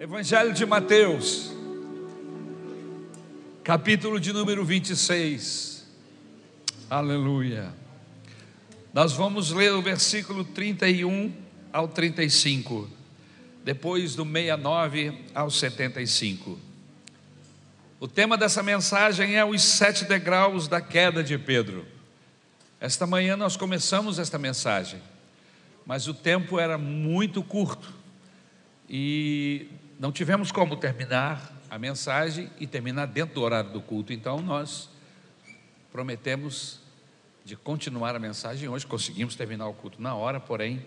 Evangelho 0.00 0.54
de 0.54 0.64
Mateus, 0.64 1.52
capítulo 3.62 4.18
de 4.18 4.32
número 4.32 4.64
26. 4.64 5.86
Aleluia. 6.88 7.70
Nós 8.94 9.12
vamos 9.12 9.50
ler 9.50 9.74
o 9.74 9.82
versículo 9.82 10.42
31 10.42 11.30
ao 11.70 11.86
35, 11.86 12.88
depois 13.62 14.14
do 14.14 14.24
69 14.24 15.18
ao 15.34 15.50
75. 15.50 16.58
O 18.00 18.08
tema 18.08 18.38
dessa 18.38 18.62
mensagem 18.62 19.36
é 19.36 19.44
os 19.44 19.60
sete 19.60 20.06
degraus 20.06 20.66
da 20.66 20.80
queda 20.80 21.22
de 21.22 21.36
Pedro. 21.36 21.84
Esta 22.80 23.06
manhã 23.06 23.36
nós 23.36 23.54
começamos 23.54 24.18
esta 24.18 24.38
mensagem, 24.38 24.98
mas 25.84 26.08
o 26.08 26.14
tempo 26.14 26.58
era 26.58 26.78
muito 26.78 27.42
curto 27.42 28.00
e 28.88 29.68
não 30.00 30.10
tivemos 30.10 30.50
como 30.50 30.78
terminar 30.78 31.52
a 31.68 31.78
mensagem 31.78 32.50
e 32.58 32.66
terminar 32.66 33.04
dentro 33.04 33.34
do 33.34 33.42
horário 33.42 33.70
do 33.70 33.82
culto, 33.82 34.14
então 34.14 34.40
nós 34.40 34.88
prometemos 35.92 36.80
de 37.44 37.54
continuar 37.54 38.16
a 38.16 38.18
mensagem 38.18 38.66
hoje. 38.66 38.86
Conseguimos 38.86 39.36
terminar 39.36 39.68
o 39.68 39.74
culto 39.74 40.00
na 40.00 40.14
hora, 40.14 40.40
porém 40.40 40.82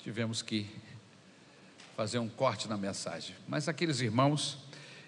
tivemos 0.00 0.42
que 0.42 0.68
fazer 1.96 2.18
um 2.18 2.28
corte 2.28 2.68
na 2.68 2.76
mensagem. 2.76 3.34
Mas 3.48 3.68
aqueles 3.68 4.00
irmãos, 4.00 4.58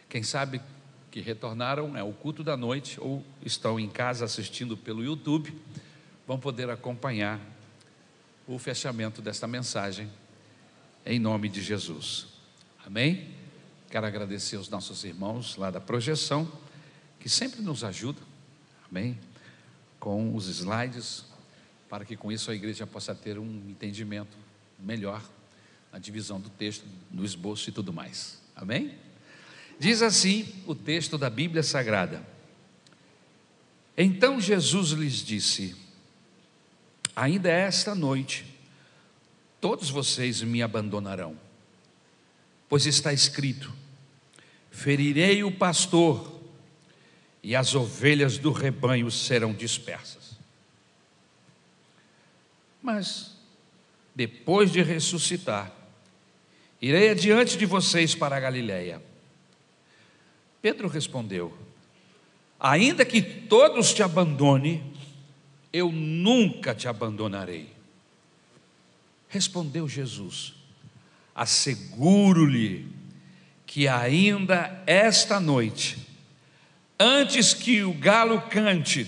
quem 0.08 0.22
sabe 0.22 0.62
que 1.10 1.20
retornaram 1.20 1.94
é 1.98 2.02
o 2.02 2.14
culto 2.14 2.42
da 2.42 2.56
noite 2.56 2.98
ou 2.98 3.22
estão 3.44 3.78
em 3.78 3.90
casa 3.90 4.24
assistindo 4.24 4.74
pelo 4.74 5.04
YouTube, 5.04 5.54
vão 6.26 6.38
poder 6.38 6.70
acompanhar 6.70 7.38
o 8.46 8.58
fechamento 8.58 9.20
desta 9.20 9.46
mensagem 9.46 10.10
em 11.04 11.18
nome 11.18 11.50
de 11.50 11.62
Jesus. 11.62 12.35
Amém? 12.86 13.34
Quero 13.90 14.06
agradecer 14.06 14.54
aos 14.54 14.68
nossos 14.68 15.02
irmãos 15.02 15.56
lá 15.56 15.72
da 15.72 15.80
projeção, 15.80 16.48
que 17.18 17.28
sempre 17.28 17.60
nos 17.60 17.82
ajudam, 17.82 18.22
amém? 18.88 19.18
Com 19.98 20.36
os 20.36 20.46
slides, 20.46 21.24
para 21.90 22.04
que 22.04 22.16
com 22.16 22.30
isso 22.30 22.48
a 22.48 22.54
igreja 22.54 22.86
possa 22.86 23.12
ter 23.12 23.40
um 23.40 23.68
entendimento 23.68 24.38
melhor 24.78 25.20
na 25.92 25.98
divisão 25.98 26.40
do 26.40 26.48
texto, 26.48 26.84
no 27.10 27.24
esboço 27.24 27.68
e 27.68 27.72
tudo 27.72 27.92
mais, 27.92 28.40
amém? 28.54 28.94
Diz 29.80 30.00
assim 30.00 30.46
o 30.64 30.72
texto 30.74 31.18
da 31.18 31.28
Bíblia 31.28 31.64
Sagrada: 31.64 32.24
Então 33.98 34.40
Jesus 34.40 34.90
lhes 34.90 35.24
disse: 35.24 35.74
Ainda 37.16 37.50
esta 37.50 37.96
noite, 37.96 38.46
todos 39.60 39.90
vocês 39.90 40.40
me 40.40 40.62
abandonarão 40.62 41.45
pois 42.68 42.86
está 42.86 43.12
escrito: 43.12 43.72
ferirei 44.70 45.44
o 45.44 45.50
pastor, 45.50 46.40
e 47.42 47.54
as 47.54 47.74
ovelhas 47.74 48.38
do 48.38 48.50
rebanho 48.50 49.10
serão 49.10 49.52
dispersas. 49.52 50.36
Mas, 52.82 53.36
depois 54.14 54.70
de 54.72 54.82
ressuscitar, 54.82 55.72
irei 56.80 57.10
adiante 57.10 57.56
de 57.56 57.66
vocês 57.66 58.14
para 58.14 58.36
a 58.36 58.40
Galiléia. 58.40 59.02
Pedro 60.60 60.88
respondeu: 60.88 61.56
Ainda 62.58 63.04
que 63.04 63.22
todos 63.22 63.94
te 63.94 64.02
abandone, 64.02 64.82
eu 65.72 65.92
nunca 65.92 66.74
te 66.74 66.88
abandonarei. 66.88 67.72
Respondeu 69.28 69.88
Jesus: 69.88 70.55
asseguro-lhe 71.36 72.88
que 73.66 73.86
ainda 73.86 74.82
esta 74.86 75.38
noite, 75.38 75.98
antes 76.98 77.52
que 77.52 77.82
o 77.82 77.92
galo 77.92 78.40
cante, 78.48 79.06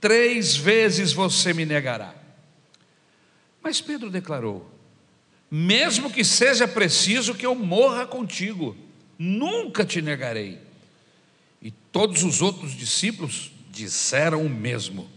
três 0.00 0.56
vezes 0.56 1.12
você 1.12 1.52
me 1.52 1.66
negará. 1.66 2.14
Mas 3.60 3.80
Pedro 3.80 4.08
declarou: 4.08 4.70
mesmo 5.50 6.08
que 6.12 6.22
seja 6.22 6.68
preciso 6.68 7.34
que 7.34 7.44
eu 7.44 7.56
morra 7.56 8.06
contigo, 8.06 8.76
nunca 9.18 9.84
te 9.84 10.00
negarei. 10.00 10.60
E 11.60 11.72
todos 11.72 12.22
os 12.22 12.40
outros 12.40 12.72
discípulos 12.72 13.50
disseram 13.70 14.46
o 14.46 14.50
mesmo. 14.50 15.10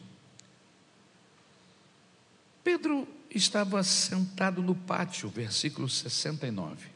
Pedro 2.64 3.08
estava 3.38 3.82
sentado 3.84 4.62
no 4.62 4.76
pátio, 4.76 5.30
versículo 5.30 5.88
69. 5.88 6.88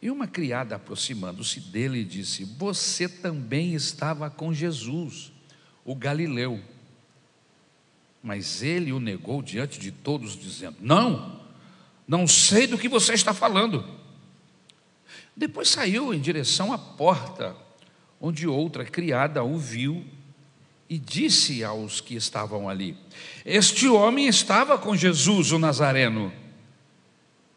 E 0.00 0.10
uma 0.10 0.26
criada 0.26 0.76
aproximando-se 0.76 1.60
dele 1.60 2.04
disse: 2.04 2.44
Você 2.44 3.08
também 3.08 3.74
estava 3.74 4.28
com 4.28 4.52
Jesus, 4.52 5.32
o 5.84 5.94
Galileu. 5.94 6.60
Mas 8.22 8.62
ele 8.62 8.92
o 8.92 9.00
negou 9.00 9.42
diante 9.42 9.78
de 9.78 9.90
todos, 9.90 10.38
dizendo: 10.38 10.76
Não, 10.80 11.40
não 12.06 12.26
sei 12.26 12.66
do 12.66 12.78
que 12.78 12.88
você 12.88 13.14
está 13.14 13.32
falando. 13.32 13.84
Depois 15.36 15.68
saiu 15.68 16.12
em 16.12 16.20
direção 16.20 16.72
à 16.72 16.78
porta, 16.78 17.56
onde 18.20 18.46
outra 18.46 18.84
criada 18.84 19.42
o 19.42 19.56
viu 19.56 20.04
e 20.92 20.98
disse 20.98 21.64
aos 21.64 22.02
que 22.02 22.14
estavam 22.14 22.68
ali: 22.68 22.94
Este 23.46 23.88
homem 23.88 24.26
estava 24.26 24.76
com 24.76 24.94
Jesus, 24.94 25.50
o 25.50 25.58
Nazareno. 25.58 26.30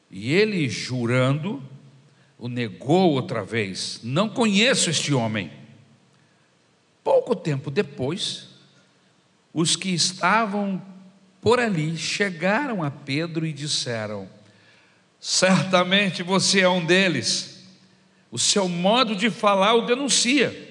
E 0.10 0.32
ele, 0.32 0.70
jurando, 0.70 1.62
o 2.40 2.48
negou 2.48 3.12
outra 3.12 3.44
vez: 3.44 4.00
Não 4.02 4.30
conheço 4.30 4.90
este 4.90 5.14
homem. 5.14 5.52
Pouco 7.04 7.36
tempo 7.36 7.70
depois, 7.70 8.48
os 9.54 9.76
que 9.76 9.90
estavam 9.90 10.82
por 11.42 11.60
ali 11.60 11.98
chegaram 11.98 12.82
a 12.82 12.90
Pedro 12.90 13.46
e 13.46 13.52
disseram: 13.52 14.30
Certamente 15.20 16.24
você 16.24 16.62
é 16.62 16.70
um 16.70 16.86
deles, 16.86 17.66
o 18.32 18.40
seu 18.40 18.70
modo 18.70 19.14
de 19.14 19.30
falar 19.30 19.74
o 19.74 19.86
denuncia. 19.86 20.65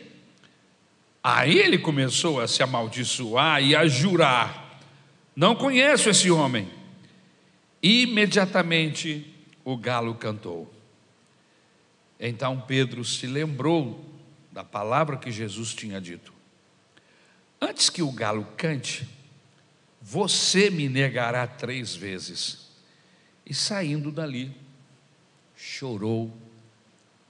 Aí 1.26 1.58
ele 1.58 1.78
começou 1.78 2.38
a 2.38 2.46
se 2.46 2.62
amaldiçoar 2.62 3.62
e 3.62 3.74
a 3.74 3.86
jurar: 3.86 4.78
Não 5.34 5.56
conheço 5.56 6.10
esse 6.10 6.30
homem. 6.30 6.70
Imediatamente 7.82 9.34
o 9.64 9.74
galo 9.74 10.14
cantou. 10.16 10.70
Então 12.20 12.60
Pedro 12.60 13.02
se 13.06 13.26
lembrou 13.26 14.04
da 14.52 14.62
palavra 14.62 15.16
que 15.16 15.32
Jesus 15.32 15.72
tinha 15.72 15.98
dito: 15.98 16.30
Antes 17.58 17.88
que 17.88 18.02
o 18.02 18.12
galo 18.12 18.46
cante, 18.54 19.08
você 20.02 20.68
me 20.68 20.90
negará 20.90 21.46
três 21.46 21.96
vezes. 21.96 22.70
E 23.46 23.54
saindo 23.54 24.12
dali, 24.12 24.54
chorou 25.56 26.36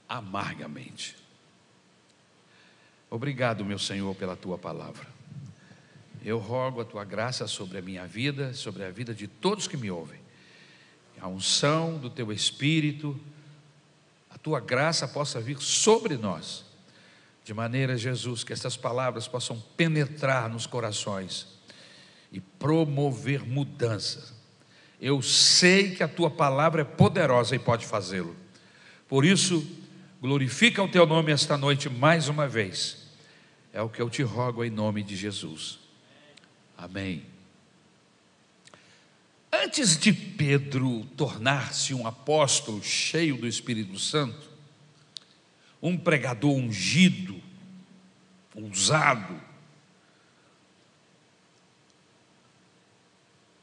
amargamente. 0.07 1.24
Obrigado, 3.09 3.63
meu 3.63 3.79
Senhor, 3.79 4.15
pela 4.15 4.35
tua 4.35 4.57
palavra. 4.57 5.07
Eu 6.23 6.39
rogo 6.39 6.81
a 6.81 6.85
tua 6.85 7.03
graça 7.03 7.47
sobre 7.47 7.77
a 7.77 7.81
minha 7.81 8.05
vida, 8.07 8.53
sobre 8.53 8.83
a 8.83 8.89
vida 8.89 9.13
de 9.13 9.27
todos 9.27 9.67
que 9.67 9.77
me 9.77 9.91
ouvem. 9.91 10.19
A 11.21 11.27
unção 11.27 11.97
do 11.97 12.09
teu 12.09 12.31
espírito, 12.31 13.19
a 14.29 14.37
tua 14.37 14.59
graça 14.59 15.07
possa 15.07 15.39
vir 15.39 15.59
sobre 15.59 16.17
nós, 16.17 16.65
de 17.43 17.53
maneira, 17.53 17.95
Jesus, 17.95 18.43
que 18.43 18.51
essas 18.51 18.75
palavras 18.75 19.27
possam 19.27 19.63
penetrar 19.77 20.49
nos 20.49 20.65
corações 20.65 21.47
e 22.31 22.39
promover 22.39 23.45
mudança. 23.45 24.35
Eu 24.99 25.21
sei 25.21 25.95
que 25.95 26.01
a 26.01 26.07
tua 26.07 26.31
palavra 26.31 26.81
é 26.81 26.85
poderosa 26.85 27.55
e 27.55 27.59
pode 27.59 27.85
fazê-lo. 27.85 28.35
Por 29.07 29.23
isso, 29.23 29.65
glorifica 30.25 30.81
o 30.81 30.87
teu 30.87 31.05
nome 31.05 31.31
esta 31.31 31.55
noite 31.55 31.87
mais 31.87 32.27
uma 32.27 32.47
vez 32.47 33.05
é 33.71 33.79
o 33.79 33.87
que 33.87 34.01
eu 34.01 34.09
te 34.09 34.23
rogo 34.23 34.63
em 34.63 34.71
nome 34.71 35.03
de 35.03 35.15
Jesus. 35.15 35.77
Amém. 36.75 37.23
Antes 39.51 39.99
de 39.99 40.11
Pedro 40.11 41.05
tornar-se 41.15 41.93
um 41.93 42.07
apóstolo 42.07 42.81
cheio 42.81 43.37
do 43.37 43.45
Espírito 43.45 43.99
Santo, 43.99 44.49
um 45.79 45.95
pregador 45.95 46.53
ungido, 46.53 47.39
ousado, 48.55 49.39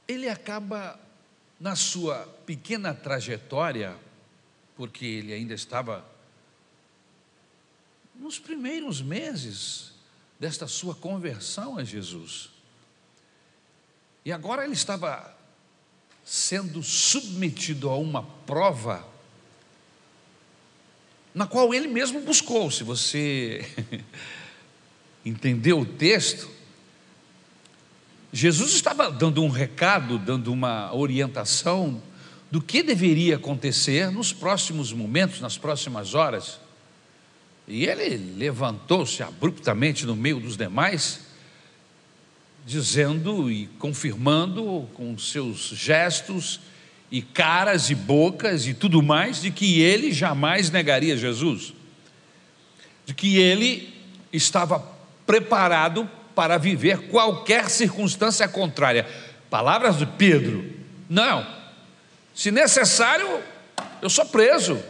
ele 0.07 0.29
acaba 0.29 1.01
na 1.59 1.75
sua 1.75 2.19
pequena 2.47 2.95
trajetória, 2.95 3.97
porque 4.77 5.05
ele 5.05 5.33
ainda 5.33 5.55
estava 5.55 6.12
nos 8.23 8.39
primeiros 8.39 9.03
meses 9.03 9.91
desta 10.39 10.69
sua 10.69 10.95
conversão 10.95 11.77
a 11.77 11.85
Jesus. 11.85 12.51
E 14.25 14.31
agora 14.31 14.65
ele 14.65 14.75
estava 14.75 15.37
sendo 16.25 16.83
submetido 16.83 17.91
a 17.91 17.97
uma 17.97 18.23
prova 18.23 19.07
na 21.35 21.47
qual 21.47 21.75
ele 21.75 21.89
mesmo 21.89 22.21
buscou. 22.21 22.71
Se 22.71 22.85
você 22.85 23.67
entendeu 25.25 25.81
o 25.81 25.87
texto, 25.87 26.49
Jesus 28.33 28.73
estava 28.73 29.11
dando 29.11 29.43
um 29.43 29.49
recado, 29.49 30.19
dando 30.19 30.53
uma 30.53 30.95
orientação 30.95 32.01
do 32.51 32.61
que 32.61 32.83
deveria 32.83 33.37
acontecer 33.37 34.13
nos 34.13 34.33
próximos 34.33 34.93
momentos, 34.93 35.41
nas 35.41 35.59
próximas 35.59 36.15
horas. 36.15 36.62
E 37.67 37.87
ele 37.87 38.35
levantou-se 38.37 39.23
abruptamente 39.23 40.05
no 40.05 40.17
meio 40.17 40.41
dos 40.41 40.57
demais, 40.57 41.21
dizendo 42.67 43.51
e 43.51 43.67
confirmando 43.79 44.89
com 44.95 45.17
seus 45.19 45.69
gestos 45.69 46.61
e 47.11 47.21
caras 47.21 47.91
e 47.91 47.95
bocas 47.95 48.67
e 48.67 48.75
tudo 48.75 49.03
mais 49.03 49.43
de 49.43 49.51
que 49.51 49.81
ele 49.81 50.13
jamais 50.13 50.71
negaria 50.71 51.17
Jesus, 51.17 51.73
de 53.05 53.15
que 53.15 53.37
ele 53.37 53.93
estava 54.33 54.81
preparado 55.27 56.09
para 56.35 56.57
viver 56.59 57.09
qualquer 57.09 57.69
circunstância 57.69 58.49
contrária. 58.49 59.07
Palavras 59.51 59.99
de 59.99 60.07
Pedro: 60.07 60.65
não, 61.09 61.47
se 62.35 62.51
necessário, 62.51 63.41
eu 64.01 64.09
sou 64.09 64.25
preso, 64.27 64.83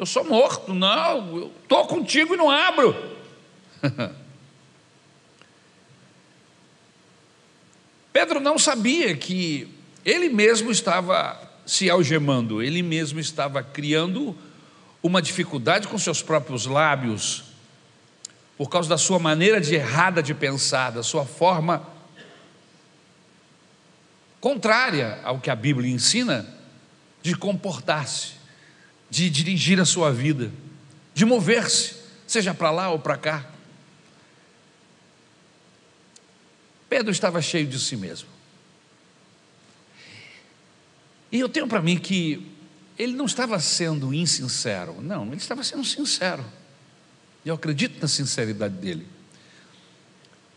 eu 0.00 0.06
sou 0.06 0.24
morto, 0.24 0.72
não, 0.72 1.36
eu 1.36 1.52
estou 1.62 1.86
contigo 1.86 2.32
e 2.32 2.36
não 2.38 2.48
abro. 2.48 2.96
Pedro 8.10 8.40
não 8.40 8.58
sabia 8.58 9.14
que 9.14 9.68
ele 10.02 10.30
mesmo 10.30 10.70
estava 10.70 11.38
se 11.66 11.90
algemando, 11.90 12.62
ele 12.62 12.82
mesmo 12.82 13.20
estava 13.20 13.62
criando 13.62 14.34
uma 15.02 15.20
dificuldade 15.20 15.86
com 15.86 15.98
seus 15.98 16.22
próprios 16.22 16.64
lábios, 16.64 17.44
por 18.56 18.70
causa 18.70 18.88
da 18.88 18.96
sua 18.96 19.18
maneira 19.18 19.60
de 19.60 19.74
errada 19.74 20.22
de 20.22 20.32
pensar, 20.32 20.92
da 20.92 21.02
sua 21.02 21.26
forma 21.26 21.86
contrária 24.40 25.20
ao 25.22 25.38
que 25.38 25.50
a 25.50 25.54
Bíblia 25.54 25.92
ensina 25.92 26.48
de 27.20 27.36
comportar-se, 27.36 28.39
de 29.10 29.28
dirigir 29.28 29.80
a 29.80 29.84
sua 29.84 30.12
vida, 30.12 30.50
de 31.12 31.24
mover-se, 31.24 31.96
seja 32.26 32.54
para 32.54 32.70
lá 32.70 32.90
ou 32.90 32.98
para 32.98 33.16
cá. 33.16 33.50
Pedro 36.88 37.10
estava 37.10 37.42
cheio 37.42 37.66
de 37.66 37.78
si 37.78 37.96
mesmo. 37.96 38.28
E 41.32 41.38
eu 41.38 41.48
tenho 41.48 41.66
para 41.66 41.82
mim 41.82 41.98
que 41.98 42.50
ele 42.98 43.14
não 43.14 43.24
estava 43.24 43.58
sendo 43.60 44.12
insincero, 44.12 45.00
não, 45.00 45.26
ele 45.26 45.36
estava 45.36 45.62
sendo 45.62 45.84
sincero. 45.84 46.44
E 47.44 47.48
eu 47.48 47.54
acredito 47.54 48.00
na 48.00 48.08
sinceridade 48.08 48.74
dele. 48.74 49.06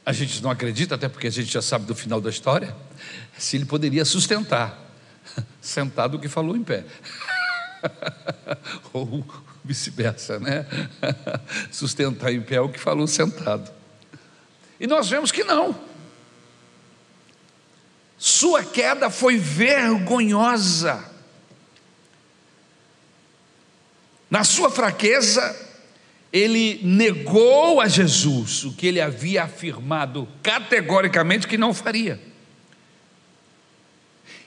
A 0.05 0.11
gente 0.11 0.41
não 0.43 0.49
acredita, 0.49 0.95
até 0.95 1.07
porque 1.07 1.27
a 1.27 1.31
gente 1.31 1.51
já 1.51 1.61
sabe 1.61 1.85
do 1.85 1.95
final 1.95 2.19
da 2.19 2.29
história, 2.29 2.75
se 3.37 3.55
ele 3.55 3.65
poderia 3.65 4.03
sustentar, 4.03 4.77
sentado 5.61 6.17
o 6.17 6.19
que 6.19 6.27
falou 6.27 6.57
em 6.57 6.63
pé. 6.63 6.83
Ou 8.93 9.25
vice-versa, 9.63 10.39
né? 10.39 10.65
Sustentar 11.71 12.33
em 12.33 12.41
pé 12.41 12.59
o 12.59 12.69
que 12.69 12.79
falou 12.79 13.07
sentado. 13.07 13.71
E 14.79 14.87
nós 14.87 15.09
vemos 15.09 15.31
que 15.31 15.43
não. 15.43 15.75
Sua 18.17 18.63
queda 18.63 19.09
foi 19.09 19.37
vergonhosa. 19.37 21.11
Na 24.29 24.43
sua 24.43 24.69
fraqueza, 24.69 25.55
ele 26.31 26.79
negou 26.83 27.79
a 27.79 27.87
Jesus 27.87 28.63
o 28.63 28.73
que 28.73 28.87
ele 28.87 28.99
havia 28.99 29.43
afirmado 29.43 30.27
categoricamente 30.41 31.47
que 31.47 31.57
não 31.57 31.73
faria. 31.73 32.19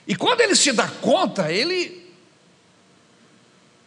E 0.07 0.15
quando 0.17 0.41
ele 0.41 0.55
se 0.55 0.73
dá 0.73 0.89
conta, 0.89 1.53
ele 1.53 2.06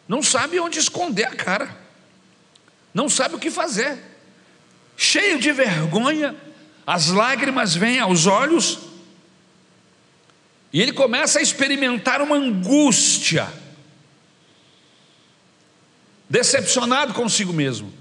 não 0.09 0.23
sabe 0.23 0.59
onde 0.59 0.79
esconder 0.79 1.25
a 1.25 1.35
cara, 1.35 1.77
não 2.91 3.07
sabe 3.07 3.35
o 3.35 3.39
que 3.39 3.51
fazer, 3.51 3.95
cheio 4.97 5.38
de 5.38 5.51
vergonha, 5.51 6.35
as 6.85 7.09
lágrimas 7.09 7.75
vêm 7.75 8.00
aos 8.00 8.25
olhos, 8.25 8.79
e 10.73 10.81
ele 10.81 10.91
começa 10.91 11.38
a 11.38 11.41
experimentar 11.44 12.23
uma 12.23 12.35
angústia, 12.35 13.47
decepcionado 16.27 17.13
consigo 17.13 17.53
mesmo. 17.53 17.94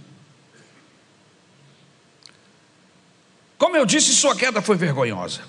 Como 3.58 3.76
eu 3.76 3.84
disse, 3.84 4.14
sua 4.14 4.34
queda 4.34 4.62
foi 4.62 4.76
vergonhosa. 4.76 5.42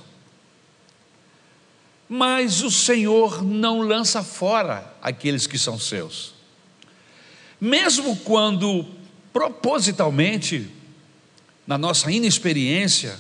Mas 2.10 2.64
o 2.64 2.72
Senhor 2.72 3.44
não 3.44 3.82
lança 3.82 4.24
fora 4.24 4.94
aqueles 5.02 5.46
que 5.46 5.60
são 5.60 5.78
seus. 5.78 6.39
Mesmo 7.60 8.16
quando 8.18 8.86
propositalmente, 9.34 10.70
na 11.68 11.78
nossa 11.78 12.12
inexperiência, 12.12 13.18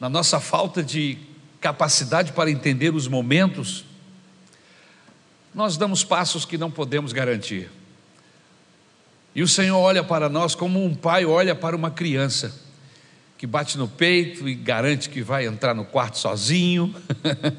na 0.00 0.08
nossa 0.08 0.40
falta 0.40 0.82
de 0.82 1.18
capacidade 1.60 2.32
para 2.32 2.50
entender 2.50 2.94
os 2.94 3.08
momentos, 3.08 3.84
nós 5.54 5.76
damos 5.76 6.04
passos 6.04 6.44
que 6.44 6.58
não 6.58 6.70
podemos 6.70 7.12
garantir. 7.12 7.70
E 9.34 9.42
o 9.42 9.48
Senhor 9.48 9.78
olha 9.78 10.02
para 10.02 10.28
nós 10.28 10.54
como 10.54 10.84
um 10.84 10.94
pai 10.94 11.24
olha 11.24 11.54
para 11.54 11.74
uma 11.74 11.90
criança 11.90 12.62
que 13.36 13.46
bate 13.46 13.76
no 13.76 13.88
peito 13.88 14.48
e 14.48 14.54
garante 14.54 15.10
que 15.10 15.20
vai 15.20 15.46
entrar 15.46 15.74
no 15.74 15.84
quarto 15.84 16.18
sozinho, 16.18 16.94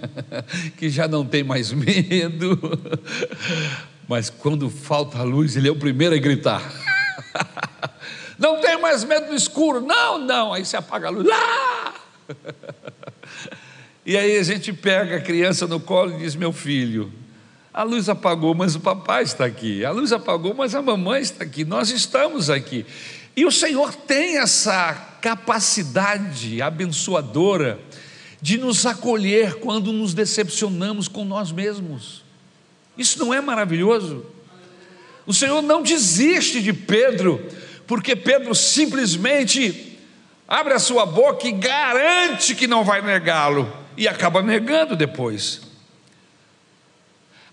que 0.78 0.90
já 0.90 1.08
não 1.08 1.26
tem 1.26 1.44
mais 1.44 1.72
medo. 1.72 2.60
Mas 4.08 4.30
quando 4.30 4.70
falta 4.70 5.20
a 5.20 5.24
luz, 5.24 5.56
ele 5.56 5.68
é 5.68 5.72
o 5.72 5.76
primeiro 5.76 6.16
a 6.16 6.18
gritar. 6.18 6.62
Não 8.38 8.60
tem 8.60 8.80
mais 8.80 9.04
medo 9.04 9.28
do 9.28 9.36
escuro. 9.36 9.82
Não, 9.82 10.18
não. 10.18 10.54
Aí 10.54 10.66
se 10.66 10.76
apaga 10.76 11.08
a 11.08 11.10
luz. 11.10 11.28
Ah! 11.32 11.94
E 14.08 14.16
aí 14.16 14.38
a 14.38 14.44
gente 14.44 14.72
pega 14.72 15.18
a 15.18 15.20
criança 15.20 15.66
no 15.66 15.80
colo 15.80 16.14
e 16.14 16.20
diz: 16.20 16.36
Meu 16.36 16.54
filho, 16.54 17.12
a 17.74 17.82
luz 17.82 18.08
apagou, 18.08 18.54
mas 18.54 18.76
o 18.76 18.80
papai 18.80 19.24
está 19.24 19.46
aqui. 19.46 19.84
A 19.84 19.90
luz 19.90 20.14
apagou, 20.14 20.54
mas 20.54 20.76
a 20.76 20.82
mamãe 20.82 21.22
está 21.22 21.44
aqui. 21.44 21.66
Nós 21.66 21.90
estamos 21.90 22.48
aqui. 22.52 22.86
E 23.36 23.46
o 23.46 23.52
Senhor 23.52 23.96
tem 23.96 24.38
essa 24.38 24.94
capacidade 25.20 26.62
abençoadora 26.62 27.80
de 28.40 28.60
nos 28.60 28.86
acolher 28.86 29.56
quando 29.56 29.92
nos 29.92 30.14
decepcionamos 30.14 31.08
com 31.08 31.26
nós 31.26 31.52
mesmos. 31.52 32.25
Isso 32.98 33.20
não 33.20 33.34
é 33.34 33.42
maravilhoso? 33.42 34.26
O 35.26 35.34
Senhor 35.34 35.62
não 35.62 35.82
desiste 35.82 36.62
de 36.62 36.72
Pedro, 36.72 37.46
porque 37.88 38.16
Pedro 38.16 38.54
simplesmente 38.54 39.98
abre 40.48 40.74
a 40.74 40.80
sua 40.80 41.06
boca 41.06 41.48
e 41.48 41.52
garante 41.52 42.54
que 42.54 42.68
não 42.68 42.84
vai 42.84 43.02
negá-lo 43.02 43.72
e 43.98 44.08
acaba 44.08 44.42
negando 44.42 44.96
depois. 44.96 45.62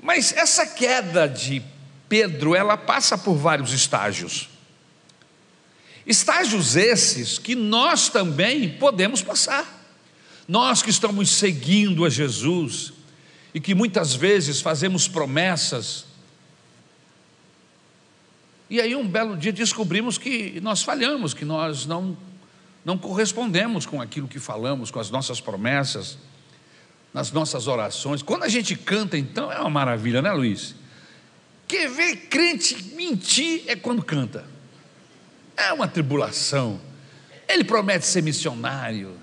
Mas 0.01 0.33
essa 0.37 0.67
queda 0.67 1.29
de 1.29 1.63
Pedro, 2.09 2.55
ela 2.55 2.77
passa 2.77 3.17
por 3.17 3.35
vários 3.35 3.73
estágios. 3.73 4.49
Estágios 6.07 6.77
esses 6.77 7.39
que 7.39 7.55
nós 7.55 8.09
também 8.09 8.69
podemos 8.69 9.23
passar. 9.23 9.81
Nós 10.47 10.83
que 10.83 10.91
estamos 10.91 11.31
seguindo 11.31 12.05
a 12.05 12.11
Jesus 12.11 12.93
e 13.54 13.61
que 13.61 13.75
muitas 13.75 14.14
vezes 14.14 14.61
fazemos 14.61 15.09
promessas, 15.09 16.06
e 18.71 18.80
aí 18.80 18.94
um 18.97 19.06
belo 19.06 19.37
dia 19.37 19.52
descobrimos 19.52 20.16
que 20.16 20.59
nós 20.61 20.82
falhamos, 20.82 21.35
que 21.35 21.44
nós 21.44 21.85
não, 21.85 22.16
não 22.85 22.97
correspondemos 22.97 23.85
com 23.85 24.00
aquilo 24.00 24.26
que 24.26 24.38
falamos, 24.38 24.90
com 24.90 24.99
as 24.99 25.11
nossas 25.11 25.40
promessas 25.40 26.16
nas 27.12 27.30
nossas 27.30 27.68
orações. 27.68 28.23
Quando 28.23 28.44
a 28.44 28.49
gente 28.49 28.75
canta, 28.75 29.18
então, 29.18 29.52
é 29.52 29.61
uma 29.61 29.71
maravilha, 29.71 30.23
né, 30.23 30.32
Luiz? 30.32 30.75
Quer 31.68 31.88
ver 31.88 32.16
crente 32.28 32.94
mentir 32.94 33.64
é 33.66 33.76
quando 33.76 34.02
canta. 34.02 34.44
É 35.56 35.73
uma 35.73 35.87
tribulação. 35.87 36.80
Ele 37.49 37.64
promete 37.64 38.06
ser 38.06 38.23
missionário. 38.23 39.16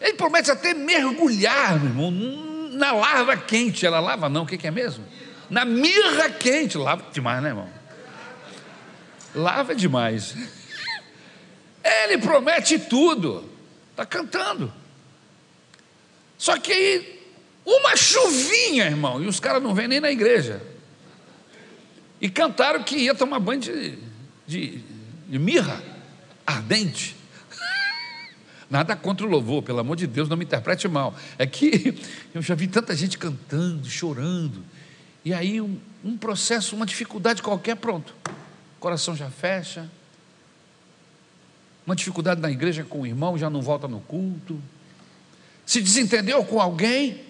Ele 0.00 0.14
promete 0.14 0.50
até 0.50 0.74
mergulhar, 0.74 1.80
meu 1.80 1.88
irmão, 1.88 2.10
na 2.74 2.92
lava 2.92 3.36
quente. 3.36 3.86
Ela 3.86 4.00
lava 4.00 4.28
não, 4.28 4.42
o 4.42 4.46
que, 4.46 4.58
que 4.58 4.66
é 4.66 4.70
mesmo? 4.70 5.04
Na 5.48 5.64
mirra 5.64 6.30
quente. 6.30 6.76
Lava 6.76 7.10
demais, 7.12 7.42
né, 7.42 7.50
irmão? 7.50 7.68
Lava 9.34 9.74
demais. 9.74 10.36
Ele 11.82 12.18
promete 12.18 12.78
tudo. 12.78 13.50
Está 13.90 14.04
cantando. 14.04 14.72
Só 16.36 16.58
que 16.58 16.72
aí 16.72 17.20
uma 17.64 17.96
chuvinha, 17.96 18.84
irmão, 18.84 19.22
e 19.22 19.26
os 19.26 19.40
caras 19.40 19.62
não 19.62 19.74
vêm 19.74 19.88
nem 19.88 20.00
na 20.00 20.10
igreja. 20.10 20.60
E 22.20 22.28
cantaram 22.28 22.82
que 22.82 22.96
ia 22.96 23.14
tomar 23.14 23.38
banho 23.38 23.60
de 23.60 23.98
de, 24.46 24.78
de 25.28 25.38
mirra 25.38 25.82
ardente. 26.46 27.16
Nada 28.74 28.96
contra 28.96 29.24
o 29.24 29.30
louvor, 29.30 29.62
pelo 29.62 29.78
amor 29.78 29.94
de 29.94 30.04
Deus, 30.04 30.28
não 30.28 30.36
me 30.36 30.44
interprete 30.44 30.88
mal. 30.88 31.14
É 31.38 31.46
que 31.46 31.96
eu 32.34 32.42
já 32.42 32.56
vi 32.56 32.66
tanta 32.66 32.92
gente 32.96 33.16
cantando, 33.16 33.88
chorando, 33.88 34.64
e 35.24 35.32
aí 35.32 35.60
um, 35.60 35.78
um 36.04 36.16
processo, 36.16 36.74
uma 36.74 36.84
dificuldade 36.84 37.40
qualquer, 37.40 37.76
pronto. 37.76 38.12
O 38.76 38.80
coração 38.80 39.14
já 39.14 39.30
fecha. 39.30 39.88
Uma 41.86 41.94
dificuldade 41.94 42.40
na 42.40 42.50
igreja 42.50 42.82
com 42.82 43.02
o 43.02 43.06
irmão, 43.06 43.38
já 43.38 43.48
não 43.48 43.62
volta 43.62 43.86
no 43.86 44.00
culto. 44.00 44.60
Se 45.64 45.80
desentendeu 45.80 46.44
com 46.44 46.60
alguém, 46.60 47.20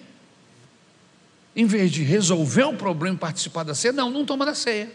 em 1.55 1.67
vez 1.67 1.91
de 1.91 2.01
resolver 2.01 2.63
o 2.63 2.73
problema 2.75 3.17
e 3.17 3.19
participar 3.19 3.61
da 3.61 3.75
ceia, 3.75 3.93
não, 3.93 4.09
não 4.09 4.25
toma 4.25 4.47
da 4.47 4.55
ceia. 4.55 4.91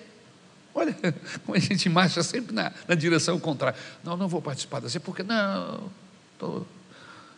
Olha, 0.75 0.97
como 1.47 1.57
a 1.57 1.61
gente 1.61 1.89
marcha 1.89 2.25
sempre 2.25 2.53
na, 2.53 2.73
na 2.89 2.97
direção 2.97 3.39
contrária. 3.39 3.79
Não, 4.03 4.17
não 4.17 4.27
vou 4.27 4.43
participar 4.43 4.81
da 4.81 4.89
ceia, 4.89 5.01
porque 5.01 5.23
não, 5.23 5.89
tô, 6.41 6.63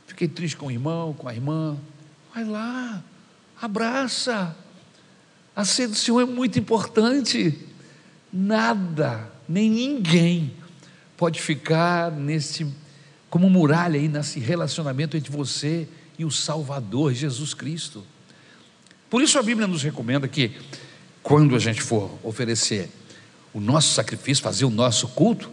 fiquei 0.07 0.29
triste 0.29 0.57
com 0.57 0.67
o 0.67 0.71
irmão, 0.71 1.13
com 1.13 1.29
a 1.29 1.35
irmã. 1.35 1.77
Vai 2.33 2.45
lá, 2.45 3.03
abraça. 3.61 4.57
A 5.55 5.65
ceia 5.65 5.89
do 5.89 5.95
Senhor 5.97 6.21
é 6.21 6.25
muito 6.25 6.59
importante. 6.59 7.59
Nada, 8.33 9.31
nem 9.49 9.69
ninguém 9.69 10.55
pode 11.17 11.43
ficar 11.43 12.11
nesse 12.13 12.67
como 13.29 13.49
muralha 13.49 13.99
aí 13.99 14.09
nesse 14.09 14.39
relacionamento 14.39 15.17
entre 15.17 15.33
você 15.33 15.89
e 16.19 16.25
o 16.25 16.31
Salvador 16.31 17.15
Jesus 17.15 17.55
Cristo. 17.55 18.05
Por 19.09 19.23
isso 19.23 19.39
a 19.39 19.43
Bíblia 19.43 19.67
nos 19.67 19.83
recomenda 19.83 20.29
que 20.29 20.53
quando 21.23 21.57
a 21.57 21.59
gente 21.59 21.83
for 21.83 22.11
oferecer 22.23 22.91
o 23.53 23.61
nosso 23.61 23.95
sacrifício, 23.95 24.45
fazer 24.45 24.65
o 24.65 24.71
nosso 24.71 25.09
culto, 25.09 25.51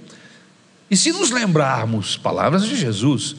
e 0.89 0.97
se 0.97 1.11
nos 1.11 1.29
lembrarmos 1.29 2.17
palavras 2.17 2.65
de 2.65 2.75
Jesus, 2.75 3.35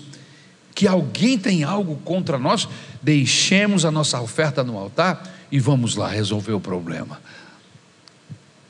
que 0.75 0.87
alguém 0.87 1.37
tem 1.37 1.65
algo 1.65 1.97
contra 2.05 2.39
nós, 2.39 2.69
deixemos 3.03 3.85
a 3.85 3.91
nossa 3.91 4.21
oferta 4.21 4.63
no 4.63 4.79
altar 4.79 5.23
e 5.51 5.59
vamos 5.59 5.97
lá 5.97 6.09
resolver 6.09 6.53
o 6.53 6.61
problema. 6.61 7.21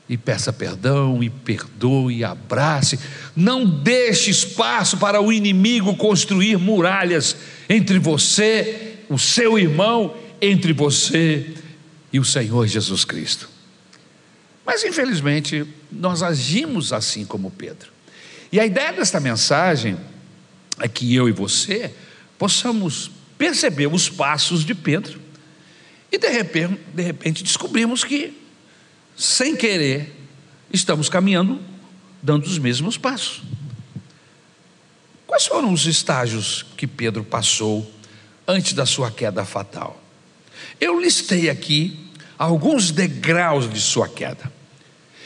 E 0.09 0.17
peça 0.17 0.51
perdão, 0.51 1.23
e 1.23 1.29
perdoe, 1.29 2.17
e 2.17 2.23
abrace. 2.23 2.99
Não 3.35 3.65
deixe 3.65 4.29
espaço 4.29 4.97
para 4.97 5.21
o 5.21 5.31
inimigo 5.31 5.95
construir 5.95 6.57
muralhas 6.57 7.37
entre 7.69 7.97
você, 7.97 8.97
o 9.07 9.17
seu 9.17 9.57
irmão, 9.57 10.13
entre 10.41 10.73
você 10.73 11.53
e 12.11 12.19
o 12.19 12.25
Senhor 12.25 12.67
Jesus 12.67 13.05
Cristo. 13.05 13.47
Mas 14.65 14.83
infelizmente, 14.83 15.65
nós 15.91 16.23
agimos 16.23 16.91
assim 16.91 17.25
como 17.25 17.49
Pedro. 17.51 17.91
E 18.51 18.59
a 18.59 18.65
ideia 18.65 18.91
desta 18.91 19.19
mensagem 19.19 19.97
é 20.79 20.87
que 20.87 21.15
eu 21.15 21.29
e 21.29 21.31
você 21.31 21.93
possamos 22.37 23.11
perceber 23.37 23.87
os 23.87 24.09
passos 24.09 24.65
de 24.65 24.75
Pedro 24.75 25.21
e 26.11 26.17
de 26.17 26.27
repente, 26.27 26.79
de 26.93 27.01
repente 27.01 27.43
descobrimos 27.43 28.03
que, 28.03 28.37
sem 29.15 29.55
querer, 29.55 30.13
estamos 30.71 31.07
caminhando, 31.07 31.61
dando 32.21 32.45
os 32.45 32.59
mesmos 32.59 32.97
passos. 32.97 33.41
Quais 35.25 35.45
foram 35.45 35.71
os 35.71 35.85
estágios 35.85 36.65
que 36.75 36.85
Pedro 36.85 37.23
passou 37.23 37.89
antes 38.45 38.73
da 38.73 38.85
sua 38.85 39.09
queda 39.09 39.45
fatal? 39.45 40.03
Eu 40.79 40.99
listei 40.99 41.49
aqui 41.49 41.97
alguns 42.37 42.91
degraus 42.91 43.71
de 43.71 43.79
sua 43.79 44.09
queda. 44.09 44.51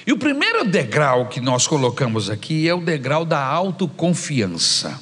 E 0.06 0.14
o 0.14 0.18
primeiro 0.18 0.64
degrau 0.64 1.28
que 1.28 1.42
nós 1.42 1.66
colocamos 1.66 2.30
aqui 2.30 2.68
é 2.68 2.74
o 2.74 2.82
degrau 2.82 3.26
da 3.26 3.44
autoconfiança. 3.44 5.02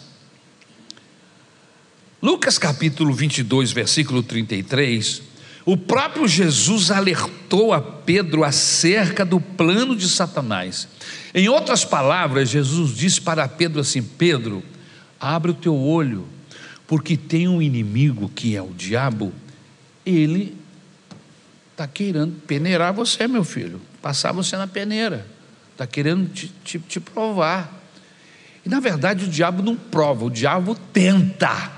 Lucas 2.21 2.57
capítulo 2.57 3.13
22, 3.13 3.71
versículo 3.71 4.23
33 4.23 5.33
o 5.65 5.77
próprio 5.77 6.27
Jesus 6.27 6.91
alertou 6.91 7.71
a 7.71 7.79
Pedro 7.79 8.43
acerca 8.43 9.23
do 9.23 9.39
plano 9.39 9.95
de 9.95 10.09
Satanás. 10.09 10.89
Em 11.33 11.47
outras 11.47 11.85
palavras, 11.85 12.49
Jesus 12.49 12.93
disse 12.93 13.21
para 13.21 13.47
Pedro 13.47 13.79
assim: 13.79 14.03
Pedro, 14.03 14.61
abre 15.19 15.51
o 15.51 15.55
teu 15.55 15.75
olho, 15.75 16.27
porque 16.85 17.15
tem 17.15 17.47
um 17.47 17.61
inimigo 17.61 18.29
que 18.35 18.57
é 18.57 18.61
o 18.61 18.73
diabo, 18.73 19.31
ele 20.05 20.55
está 21.71 21.87
querendo 21.87 22.41
peneirar 22.41 22.93
você, 22.93 23.25
meu 23.25 23.45
filho, 23.45 23.79
passar 24.03 24.33
você 24.33 24.57
na 24.57 24.67
peneira, 24.67 25.25
está 25.71 25.87
querendo 25.87 26.27
te, 26.27 26.51
te, 26.61 26.77
te 26.77 26.99
provar. 26.99 27.73
E 28.65 28.69
na 28.69 28.81
verdade 28.81 29.23
o 29.23 29.27
diabo 29.29 29.63
não 29.63 29.77
prova, 29.77 30.25
o 30.25 30.29
diabo 30.29 30.75
tenta. 30.91 31.71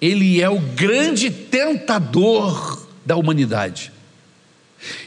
Ele 0.00 0.40
é 0.40 0.48
o 0.48 0.60
grande 0.60 1.28
tentador 1.28 2.86
da 3.04 3.16
humanidade. 3.16 3.90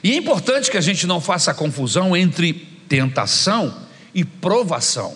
E 0.03 0.11
é 0.11 0.17
importante 0.17 0.69
que 0.69 0.77
a 0.77 0.81
gente 0.81 1.07
não 1.07 1.21
faça 1.21 1.53
confusão 1.53 2.15
entre 2.15 2.53
tentação 2.89 3.75
e 4.13 4.25
provação. 4.25 5.15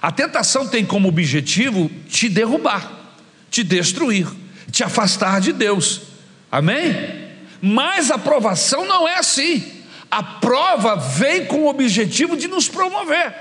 A 0.00 0.12
tentação 0.12 0.68
tem 0.68 0.84
como 0.86 1.08
objetivo 1.08 1.90
te 2.08 2.28
derrubar, 2.28 3.12
te 3.50 3.64
destruir, 3.64 4.28
te 4.70 4.84
afastar 4.84 5.40
de 5.40 5.52
Deus. 5.52 6.02
Amém? 6.50 6.94
Mas 7.60 8.12
a 8.12 8.18
provação 8.18 8.86
não 8.86 9.08
é 9.08 9.18
assim. 9.18 9.83
A 10.14 10.22
prova 10.22 10.96
vem 10.96 11.44
com 11.44 11.62
o 11.62 11.68
objetivo 11.68 12.36
de 12.36 12.46
nos 12.46 12.68
promover. 12.68 13.34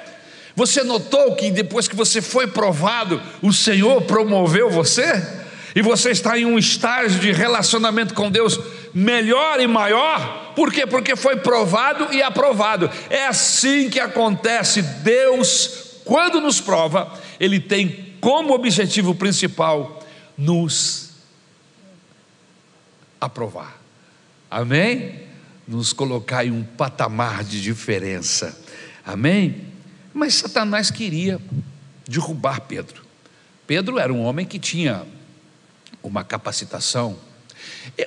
Você 0.55 0.83
notou 0.83 1.35
que 1.35 1.51
depois 1.51 1.87
que 1.87 1.95
você 1.95 2.21
foi 2.21 2.47
provado, 2.47 3.21
o 3.41 3.51
Senhor 3.53 4.01
promoveu 4.03 4.69
você? 4.69 5.43
e 5.75 5.81
você 5.81 6.11
está 6.11 6.37
em 6.37 6.45
um 6.45 6.57
estágio 6.57 7.19
de 7.19 7.31
relacionamento 7.31 8.13
com 8.13 8.29
Deus 8.29 8.59
melhor 8.93 9.59
e 9.59 9.67
maior, 9.67 10.53
por 10.55 10.71
quê? 10.71 10.85
Porque 10.85 11.15
foi 11.15 11.37
provado 11.37 12.13
e 12.13 12.21
aprovado. 12.21 12.89
É 13.09 13.25
assim 13.25 13.89
que 13.89 13.99
acontece. 13.99 14.81
Deus, 14.81 15.99
quando 16.05 16.39
nos 16.39 16.61
prova, 16.61 17.11
Ele 17.39 17.59
tem 17.59 18.13
como 18.21 18.53
objetivo 18.53 19.15
principal 19.15 19.99
nos 20.37 21.11
aprovar. 23.19 23.81
Amém? 24.51 25.23
Nos 25.67 25.93
colocar 25.93 26.45
em 26.45 26.51
um 26.51 26.63
patamar 26.63 27.43
de 27.43 27.61
diferença. 27.61 28.59
Amém? 29.05 29.65
Mas 30.13 30.35
Satanás 30.35 30.91
queria 30.91 31.39
derrubar 32.07 32.61
Pedro. 32.61 33.03
Pedro 33.65 33.97
era 33.97 34.13
um 34.13 34.21
homem 34.21 34.45
que 34.45 34.59
tinha 34.59 35.05
uma 36.01 36.23
capacitação. 36.23 37.17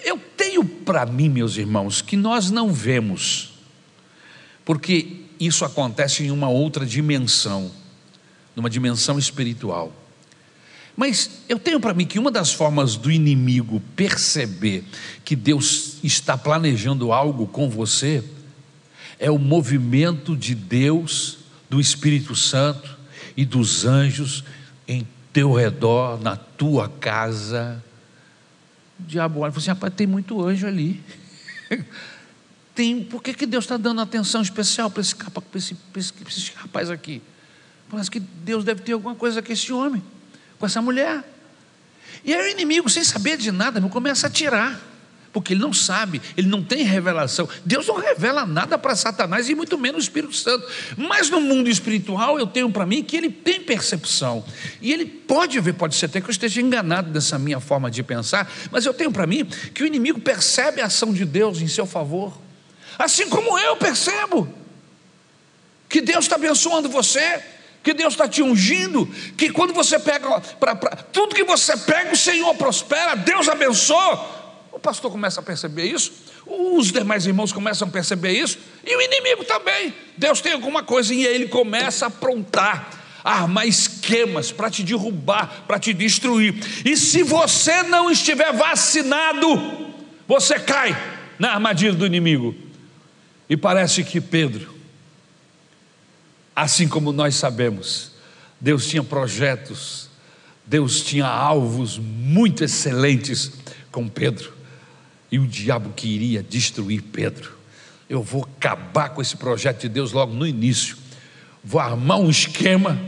Eu 0.04 0.18
tenho 0.36 0.64
para 0.64 1.04
mim, 1.06 1.28
meus 1.28 1.56
irmãos, 1.56 2.02
que 2.02 2.16
nós 2.16 2.50
não 2.50 2.72
vemos, 2.72 3.54
porque 4.64 5.24
isso 5.40 5.64
acontece 5.64 6.24
em 6.24 6.30
uma 6.30 6.48
outra 6.48 6.84
dimensão, 6.84 7.70
numa 8.54 8.70
dimensão 8.70 9.18
espiritual. 9.18 9.92
Mas 10.96 11.42
eu 11.48 11.58
tenho 11.58 11.78
para 11.78 11.92
mim 11.92 12.06
que 12.06 12.18
uma 12.18 12.30
das 12.30 12.52
formas 12.52 12.96
do 12.96 13.10
inimigo 13.10 13.82
perceber 13.94 14.82
que 15.24 15.36
Deus 15.36 15.98
está 16.02 16.38
planejando 16.38 17.12
algo 17.12 17.46
com 17.46 17.68
você 17.68 18.24
é 19.18 19.30
o 19.30 19.38
movimento 19.38 20.36
de 20.36 20.54
Deus, 20.54 21.38
do 21.68 21.80
Espírito 21.80 22.34
Santo 22.34 22.96
e 23.36 23.44
dos 23.44 23.84
anjos 23.84 24.42
em 24.88 25.06
teu 25.32 25.52
redor, 25.52 26.18
na 26.22 26.36
tua 26.36 26.88
casa, 26.88 27.82
o 28.98 29.02
diabo 29.04 29.40
olha 29.40 29.50
e 29.50 29.52
fala 29.52 29.60
assim: 29.60 29.70
rapaz, 29.70 29.92
tem 29.94 30.06
muito 30.06 30.42
anjo 30.42 30.66
ali. 30.66 31.02
tem, 32.74 33.04
por 33.04 33.22
que, 33.22 33.34
que 33.34 33.46
Deus 33.46 33.64
está 33.64 33.76
dando 33.76 34.00
atenção 34.00 34.40
especial 34.40 34.90
para 34.90 35.00
esse, 35.00 35.14
esse, 35.54 35.76
esse, 35.94 36.12
esse 36.26 36.52
rapaz 36.56 36.90
aqui? 36.90 37.22
Parece 37.90 38.10
que 38.10 38.18
Deus 38.18 38.64
deve 38.64 38.82
ter 38.82 38.92
alguma 38.92 39.14
coisa 39.14 39.40
com 39.42 39.52
esse 39.52 39.72
homem, 39.72 40.02
com 40.58 40.66
essa 40.66 40.80
mulher. 40.80 41.22
E 42.24 42.34
aí 42.34 42.48
o 42.48 42.50
inimigo, 42.50 42.88
sem 42.88 43.04
saber 43.04 43.36
de 43.36 43.52
nada, 43.52 43.80
começa 43.88 44.26
a 44.26 44.30
tirar 44.30 44.80
porque 45.36 45.52
ele 45.52 45.60
não 45.60 45.70
sabe, 45.70 46.22
ele 46.34 46.48
não 46.48 46.62
tem 46.62 46.82
revelação. 46.82 47.46
Deus 47.62 47.86
não 47.86 47.96
revela 47.96 48.46
nada 48.46 48.78
para 48.78 48.96
Satanás 48.96 49.50
e 49.50 49.54
muito 49.54 49.76
menos 49.76 49.98
o 49.98 50.02
Espírito 50.04 50.34
Santo. 50.34 50.66
Mas 50.96 51.28
no 51.28 51.42
mundo 51.42 51.68
espiritual 51.68 52.38
eu 52.38 52.46
tenho 52.46 52.70
para 52.72 52.86
mim 52.86 53.02
que 53.02 53.14
ele 53.14 53.28
tem 53.28 53.60
percepção. 53.60 54.42
E 54.80 54.94
ele 54.94 55.04
pode 55.04 55.60
ver, 55.60 55.74
pode 55.74 55.94
ser 55.94 56.06
até 56.06 56.22
que 56.22 56.26
eu 56.26 56.30
esteja 56.30 56.62
enganado 56.62 57.10
dessa 57.10 57.38
minha 57.38 57.60
forma 57.60 57.90
de 57.90 58.02
pensar, 58.02 58.50
mas 58.70 58.86
eu 58.86 58.94
tenho 58.94 59.12
para 59.12 59.26
mim 59.26 59.44
que 59.74 59.82
o 59.82 59.86
inimigo 59.86 60.18
percebe 60.22 60.80
a 60.80 60.86
ação 60.86 61.12
de 61.12 61.26
Deus 61.26 61.60
em 61.60 61.68
seu 61.68 61.84
favor. 61.84 62.40
Assim 62.98 63.28
como 63.28 63.58
eu 63.58 63.76
percebo 63.76 64.48
que 65.86 66.00
Deus 66.00 66.24
está 66.24 66.36
abençoando 66.36 66.88
você, 66.88 67.44
que 67.86 67.94
Deus 67.94 68.14
está 68.14 68.26
te 68.26 68.42
ungindo, 68.42 69.06
que 69.36 69.48
quando 69.48 69.72
você 69.72 69.96
pega, 69.96 70.40
pra, 70.58 70.74
pra, 70.74 70.96
tudo 70.96 71.36
que 71.36 71.44
você 71.44 71.76
pega, 71.76 72.12
o 72.12 72.16
Senhor 72.16 72.52
prospera, 72.56 73.14
Deus 73.14 73.48
abençoa. 73.48 74.66
O 74.72 74.78
pastor 74.80 75.08
começa 75.08 75.38
a 75.38 75.42
perceber 75.42 75.84
isso, 75.84 76.12
Os 76.44 76.90
demais 76.90 77.26
irmãos 77.26 77.52
começam 77.52 77.86
a 77.86 77.90
perceber 77.90 78.32
isso, 78.32 78.58
e 78.84 78.96
o 78.96 79.00
inimigo 79.00 79.44
também. 79.44 79.94
Deus 80.16 80.40
tem 80.40 80.52
alguma 80.52 80.82
coisa, 80.82 81.14
e 81.14 81.24
ele 81.24 81.46
começa 81.46 82.06
a 82.06 82.08
aprontar, 82.08 82.90
armar 83.22 83.68
esquemas 83.68 84.50
para 84.50 84.68
te 84.68 84.82
derrubar, 84.82 85.62
para 85.68 85.78
te 85.78 85.94
destruir. 85.94 86.56
E 86.84 86.96
se 86.96 87.22
você 87.22 87.84
não 87.84 88.10
estiver 88.10 88.52
vacinado, 88.52 89.94
você 90.26 90.58
cai 90.58 90.96
na 91.38 91.52
armadilha 91.52 91.92
do 91.92 92.04
inimigo. 92.04 92.52
E 93.48 93.56
parece 93.56 94.02
que 94.02 94.20
Pedro, 94.20 94.75
assim 96.56 96.88
como 96.88 97.12
nós 97.12 97.34
sabemos, 97.34 98.12
Deus 98.58 98.86
tinha 98.86 99.04
projetos, 99.04 100.08
Deus 100.64 101.02
tinha 101.02 101.26
alvos 101.26 101.98
muito 101.98 102.64
excelentes 102.64 103.52
com 103.92 104.08
Pedro, 104.08 104.54
e 105.30 105.38
o 105.38 105.46
diabo 105.46 105.92
queria 105.94 106.42
destruir 106.42 107.02
Pedro. 107.02 107.54
Eu 108.08 108.22
vou 108.22 108.48
acabar 108.56 109.10
com 109.10 109.20
esse 109.20 109.36
projeto 109.36 109.82
de 109.82 109.90
Deus 109.90 110.12
logo 110.12 110.32
no 110.32 110.46
início, 110.46 110.96
vou 111.62 111.80
armar 111.80 112.18
um 112.18 112.30
esquema. 112.30 112.98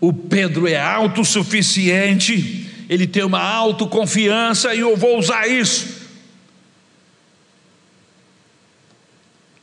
O 0.00 0.12
Pedro 0.12 0.68
é 0.68 0.80
autossuficiente, 0.80 2.70
ele 2.88 3.06
tem 3.06 3.24
uma 3.24 3.42
autoconfiança, 3.42 4.74
e 4.74 4.80
eu 4.80 4.96
vou 4.96 5.18
usar 5.18 5.48
isso 5.48 6.04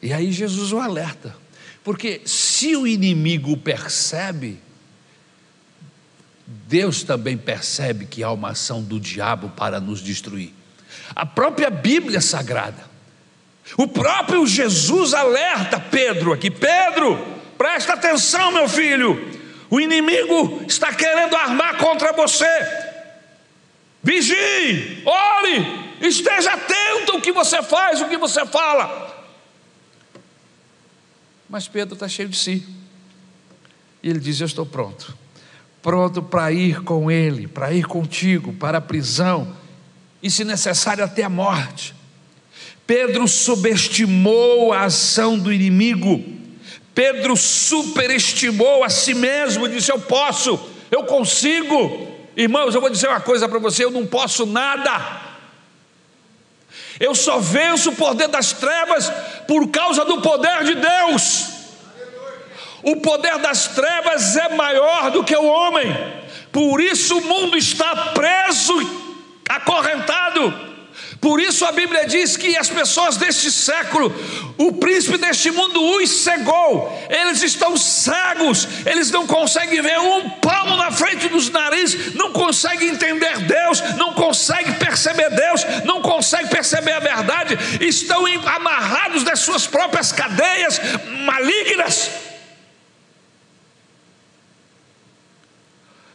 E 0.02 0.12
aí 0.12 0.32
Jesus 0.32 0.74
o 0.74 0.80
alerta, 0.80 1.36
porque 1.84 2.22
se 2.26 2.76
o 2.76 2.86
inimigo 2.86 3.58
percebe, 3.58 4.60
Deus 6.46 7.04
também 7.04 7.38
percebe 7.38 8.06
que 8.06 8.24
há 8.24 8.32
uma 8.32 8.52
ação 8.52 8.82
do 8.82 9.00
diabo 9.00 9.50
para 9.50 9.80
nos 9.80 10.02
destruir. 10.02 10.54
A 11.16 11.26
própria 11.26 11.70
Bíblia 11.70 12.22
Sagrada, 12.22 12.90
o 13.78 13.88
próprio 13.88 14.46
Jesus 14.46 15.14
alerta 15.14 15.80
Pedro 15.80 16.34
aqui: 16.34 16.52
Pedro, 16.52 17.18
presta 17.58 17.94
atenção, 17.94 18.52
meu 18.52 18.68
filho, 18.70 19.40
o 19.70 19.80
inimigo 19.80 20.64
está 20.68 20.94
querendo 20.94 21.36
armar 21.36 21.78
contra 21.78 22.14
você. 22.14 22.92
Vigie, 24.04 25.04
ore, 25.06 25.98
esteja 26.02 26.54
atento 26.54 27.14
ao 27.14 27.22
que 27.22 27.32
você 27.32 27.62
faz, 27.64 28.02
o 28.02 28.10
que 28.10 28.18
você 28.18 28.46
fala. 28.46 29.11
Mas 31.52 31.68
Pedro 31.68 31.96
está 31.96 32.08
cheio 32.08 32.30
de 32.30 32.38
si. 32.38 32.66
E 34.02 34.10
ele 34.10 34.20
diz: 34.20 34.40
Eu 34.40 34.48
estou 34.48 34.66
pronto. 34.66 35.18
Pronto 35.82 36.24
para 36.24 36.50
ir 36.50 36.82
com 36.84 37.12
ele, 37.12 37.46
para 37.46 37.74
ir 37.74 37.86
contigo, 37.86 38.54
para 38.54 38.78
a 38.78 38.82
prisão, 38.82 39.54
e 40.24 40.32
se 40.32 40.46
necessário 40.46 41.04
até 41.04 41.24
a 41.24 41.30
morte. 41.30 41.94
Pedro 42.88 43.28
subestimou 43.28 44.72
a 44.72 44.86
ação 44.86 45.38
do 45.38 45.52
inimigo. 45.52 46.24
Pedro 46.96 47.36
superestimou 47.36 48.86
a 48.86 48.90
si 48.90 49.14
mesmo, 49.14 49.68
disse: 49.68 49.92
Eu 49.92 50.00
posso, 50.00 50.58
eu 50.90 51.04
consigo. 51.04 52.08
Irmãos, 52.38 52.74
eu 52.74 52.80
vou 52.80 52.90
dizer 52.90 53.10
uma 53.10 53.20
coisa 53.20 53.50
para 53.50 53.60
você: 53.60 53.84
eu 53.84 53.92
não 53.92 54.08
posso 54.08 54.46
nada. 54.46 55.31
Eu 57.02 57.16
só 57.16 57.40
venço 57.40 57.90
o 57.90 57.96
poder 57.96 58.28
das 58.28 58.54
trevas 58.54 59.12
por 59.48 59.68
causa 59.70 60.06
do 60.06 60.22
poder 60.22 60.64
de 60.64 60.76
Deus. 60.76 61.48
O 62.84 62.98
poder 62.98 63.40
das 63.40 63.70
trevas 63.70 64.38
é 64.38 64.50
maior 64.50 65.10
do 65.10 65.24
que 65.24 65.36
o 65.36 65.46
homem, 65.46 65.88
por 66.52 66.80
isso 66.80 67.18
o 67.18 67.22
mundo 67.22 67.58
está 67.58 67.96
preso, 68.14 68.74
acorrentado 69.50 70.71
por 71.22 71.40
isso 71.40 71.64
a 71.66 71.72
Bíblia 71.72 72.08
diz 72.08 72.36
que 72.36 72.58
as 72.58 72.68
pessoas 72.68 73.16
deste 73.16 73.52
século, 73.52 74.12
o 74.58 74.74
príncipe 74.74 75.20
deste 75.20 75.52
mundo 75.52 75.80
os 75.80 76.10
cegou, 76.10 76.92
eles 77.08 77.44
estão 77.44 77.78
cegos, 77.78 78.68
eles 78.88 79.12
não 79.12 79.28
conseguem 79.28 79.84
ver 79.84 80.00
um 80.00 80.32
palmo 80.32 80.76
na 80.76 80.90
frente 80.90 81.30
dos 81.30 81.48
narizes, 81.52 82.16
não 82.16 82.34
conseguem 82.34 82.90
entender 82.90 83.38
Deus, 83.42 83.82
não 83.98 84.16
conseguem 84.16 84.74
perceber 84.74 85.30
Deus, 85.30 85.64
não 85.86 86.02
conseguem 86.02 86.48
perceber 86.48 86.94
a 86.94 87.00
verdade, 87.00 87.56
estão 87.86 88.26
amarrados 88.26 89.24
das 89.24 89.42
suas 89.42 89.68
próprias 89.68 90.12
cadeias 90.12 90.82
malignas. 91.24 92.10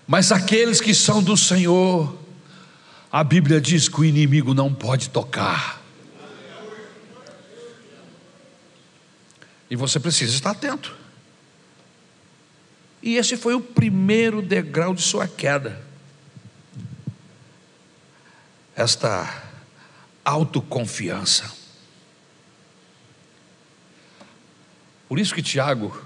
Mas 0.04 0.32
aqueles 0.32 0.80
que 0.80 0.92
são 0.92 1.22
do 1.22 1.36
Senhor, 1.36 2.25
a 3.10 3.22
Bíblia 3.24 3.60
diz 3.60 3.88
que 3.88 4.00
o 4.00 4.04
inimigo 4.04 4.52
não 4.52 4.72
pode 4.72 5.10
tocar. 5.10 5.82
E 9.70 9.76
você 9.76 9.98
precisa 9.98 10.34
estar 10.34 10.50
atento. 10.50 10.94
E 13.02 13.16
esse 13.16 13.36
foi 13.36 13.54
o 13.54 13.60
primeiro 13.60 14.42
degrau 14.42 14.94
de 14.94 15.02
sua 15.02 15.28
queda. 15.28 15.80
Esta 18.74 19.44
autoconfiança. 20.24 21.52
Por 25.08 25.18
isso 25.18 25.34
que 25.34 25.42
Tiago, 25.42 25.96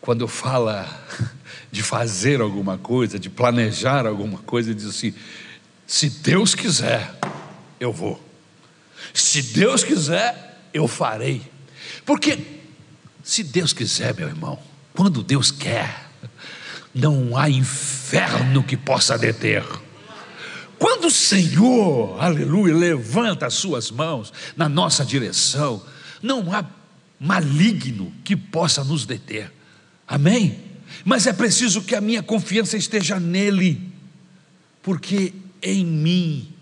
quando 0.00 0.26
fala 0.28 0.88
de 1.70 1.82
fazer 1.82 2.40
alguma 2.40 2.78
coisa, 2.78 3.18
de 3.18 3.28
planejar 3.28 4.06
alguma 4.06 4.38
coisa, 4.38 4.74
diz 4.74 4.86
assim: 4.86 5.12
se 5.86 6.08
Deus 6.08 6.54
quiser, 6.54 7.14
eu 7.78 7.92
vou. 7.92 8.22
Se 9.12 9.42
Deus 9.42 9.84
quiser, 9.84 10.68
eu 10.72 10.88
farei. 10.88 11.42
Porque, 12.04 12.38
se 13.22 13.42
Deus 13.42 13.72
quiser, 13.72 14.14
meu 14.14 14.28
irmão, 14.28 14.58
quando 14.94 15.22
Deus 15.22 15.50
quer, 15.50 16.08
não 16.94 17.36
há 17.36 17.50
inferno 17.50 18.62
que 18.62 18.76
possa 18.76 19.18
deter. 19.18 19.64
Quando 20.78 21.06
o 21.06 21.10
Senhor, 21.10 22.22
aleluia, 22.22 22.74
levanta 22.74 23.46
as 23.46 23.54
suas 23.54 23.90
mãos 23.90 24.32
na 24.56 24.68
nossa 24.68 25.04
direção, 25.04 25.82
não 26.22 26.52
há 26.52 26.64
maligno 27.18 28.12
que 28.24 28.36
possa 28.36 28.84
nos 28.84 29.06
deter. 29.06 29.52
Amém? 30.06 30.60
Mas 31.04 31.26
é 31.26 31.32
preciso 31.32 31.82
que 31.82 31.94
a 31.94 32.00
minha 32.00 32.22
confiança 32.22 32.76
esteja 32.76 33.18
nele, 33.18 33.92
porque 34.82 35.32
em 35.64 35.84
mim. 35.84 36.52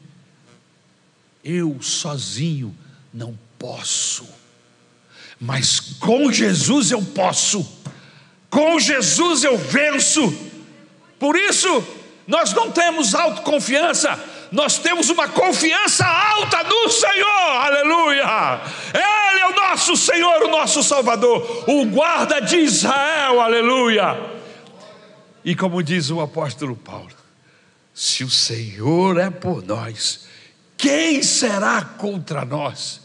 Eu 1.44 1.82
sozinho 1.82 2.74
não 3.12 3.36
posso, 3.58 4.26
mas 5.40 5.80
com 5.98 6.32
Jesus 6.32 6.92
eu 6.92 7.02
posso, 7.02 7.68
com 8.48 8.78
Jesus 8.78 9.42
eu 9.42 9.58
venço. 9.58 10.32
Por 11.18 11.36
isso, 11.36 11.84
nós 12.28 12.52
não 12.52 12.70
temos 12.70 13.12
autoconfiança, 13.12 14.18
nós 14.52 14.78
temos 14.78 15.10
uma 15.10 15.28
confiança 15.28 16.06
alta 16.06 16.62
no 16.62 16.88
Senhor, 16.88 17.56
aleluia. 17.56 18.60
Ele 18.94 19.40
é 19.40 19.48
o 19.48 19.54
nosso 19.56 19.96
Senhor, 19.96 20.44
o 20.44 20.50
nosso 20.50 20.80
Salvador, 20.82 21.64
o 21.66 21.84
guarda 21.86 22.40
de 22.40 22.58
Israel, 22.58 23.40
aleluia. 23.40 24.16
E 25.44 25.56
como 25.56 25.82
diz 25.82 26.08
o 26.10 26.20
apóstolo 26.20 26.76
Paulo, 26.76 27.21
se 27.94 28.24
o 28.24 28.30
Senhor 28.30 29.18
é 29.18 29.30
por 29.30 29.62
nós, 29.62 30.26
quem 30.76 31.22
será 31.22 31.82
contra 31.84 32.44
nós? 32.44 33.00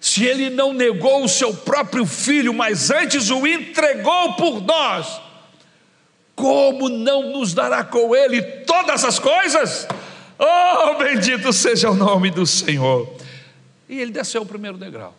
Se 0.00 0.24
ele 0.24 0.48
não 0.48 0.72
negou 0.72 1.22
o 1.22 1.28
seu 1.28 1.54
próprio 1.54 2.06
filho, 2.06 2.54
mas 2.54 2.90
antes 2.90 3.30
o 3.30 3.46
entregou 3.46 4.34
por 4.34 4.62
nós, 4.62 5.20
como 6.34 6.88
não 6.88 7.32
nos 7.32 7.52
dará 7.52 7.84
com 7.84 8.16
ele 8.16 8.40
todas 8.40 9.04
as 9.04 9.18
coisas? 9.18 9.86
Oh, 10.38 10.94
bendito 10.94 11.52
seja 11.52 11.90
o 11.90 11.94
nome 11.94 12.30
do 12.30 12.46
Senhor. 12.46 13.14
E 13.86 14.00
ele 14.00 14.10
desceu 14.10 14.40
o 14.40 14.46
primeiro 14.46 14.78
degrau. 14.78 15.14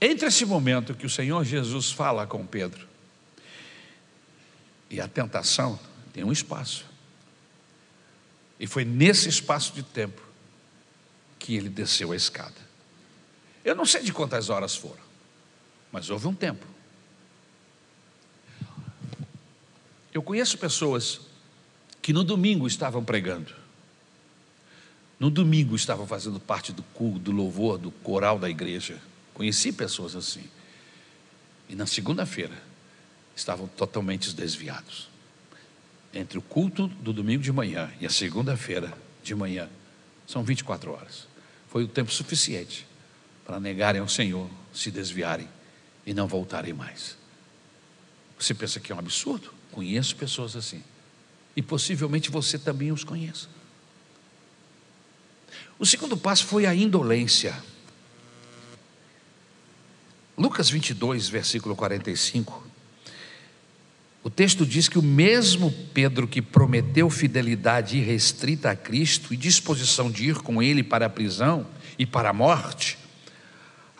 Entre 0.00 0.28
esse 0.28 0.46
momento 0.46 0.94
que 0.94 1.04
o 1.04 1.10
Senhor 1.10 1.44
Jesus 1.44 1.92
fala 1.92 2.26
com 2.26 2.46
Pedro 2.46 2.93
e 4.94 5.00
a 5.00 5.08
tentação 5.08 5.78
tem 6.12 6.22
um 6.22 6.30
espaço. 6.30 6.86
E 8.60 8.66
foi 8.66 8.84
nesse 8.84 9.28
espaço 9.28 9.72
de 9.72 9.82
tempo 9.82 10.22
que 11.36 11.56
ele 11.56 11.68
desceu 11.68 12.12
a 12.12 12.16
escada. 12.16 12.54
Eu 13.64 13.74
não 13.74 13.84
sei 13.84 14.04
de 14.04 14.12
quantas 14.12 14.50
horas 14.50 14.76
foram, 14.76 15.02
mas 15.90 16.10
houve 16.10 16.28
um 16.28 16.34
tempo. 16.34 16.64
Eu 20.12 20.22
conheço 20.22 20.56
pessoas 20.58 21.22
que 22.00 22.12
no 22.12 22.22
domingo 22.22 22.64
estavam 22.64 23.04
pregando. 23.04 23.52
No 25.18 25.28
domingo 25.28 25.74
estavam 25.74 26.06
fazendo 26.06 26.38
parte 26.38 26.72
do 26.72 26.84
culto, 26.84 27.18
do 27.18 27.32
louvor, 27.32 27.78
do 27.78 27.90
coral 27.90 28.38
da 28.38 28.48
igreja. 28.48 29.02
Conheci 29.32 29.72
pessoas 29.72 30.14
assim. 30.14 30.44
E 31.68 31.74
na 31.74 31.84
segunda-feira 31.84 32.62
estavam 33.36 33.66
totalmente 33.66 34.34
desviados. 34.34 35.08
Entre 36.12 36.38
o 36.38 36.42
culto 36.42 36.86
do 36.86 37.12
domingo 37.12 37.42
de 37.42 37.52
manhã 37.52 37.92
e 38.00 38.06
a 38.06 38.10
segunda-feira, 38.10 38.96
de 39.22 39.34
manhã. 39.34 39.68
São 40.26 40.44
24 40.44 40.92
horas. 40.92 41.26
Foi 41.68 41.82
o 41.82 41.88
tempo 41.88 42.12
suficiente 42.12 42.86
para 43.44 43.58
negarem 43.58 44.00
ao 44.00 44.08
Senhor, 44.08 44.48
se 44.72 44.90
desviarem 44.90 45.48
e 46.06 46.14
não 46.14 46.26
voltarem 46.26 46.72
mais. 46.72 47.16
Você 48.38 48.54
pensa 48.54 48.78
que 48.78 48.92
é 48.92 48.94
um 48.94 48.98
absurdo? 48.98 49.52
Conheço 49.72 50.14
pessoas 50.16 50.54
assim. 50.54 50.82
E 51.56 51.62
possivelmente 51.62 52.30
você 52.30 52.58
também 52.58 52.92
os 52.92 53.04
conheça. 53.04 53.48
O 55.78 55.86
segundo 55.86 56.16
passo 56.16 56.44
foi 56.46 56.66
a 56.66 56.74
indolência. 56.74 57.56
Lucas 60.36 60.68
22, 60.68 61.28
versículo 61.28 61.76
45. 61.76 62.63
O 64.24 64.30
texto 64.30 64.64
diz 64.64 64.88
que 64.88 64.98
o 64.98 65.02
mesmo 65.02 65.70
Pedro 65.92 66.26
que 66.26 66.40
prometeu 66.40 67.10
fidelidade 67.10 67.98
irrestrita 67.98 68.70
a 68.70 68.76
Cristo 68.76 69.34
e 69.34 69.36
disposição 69.36 70.10
de 70.10 70.30
ir 70.30 70.36
com 70.36 70.62
ele 70.62 70.82
para 70.82 71.04
a 71.04 71.10
prisão 71.10 71.66
e 71.98 72.06
para 72.06 72.30
a 72.30 72.32
morte, 72.32 72.96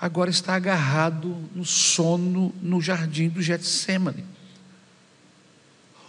agora 0.00 0.30
está 0.30 0.54
agarrado 0.54 1.36
no 1.54 1.62
sono 1.62 2.54
no 2.62 2.80
jardim 2.80 3.28
do 3.28 3.42
Getsemane. 3.42 4.24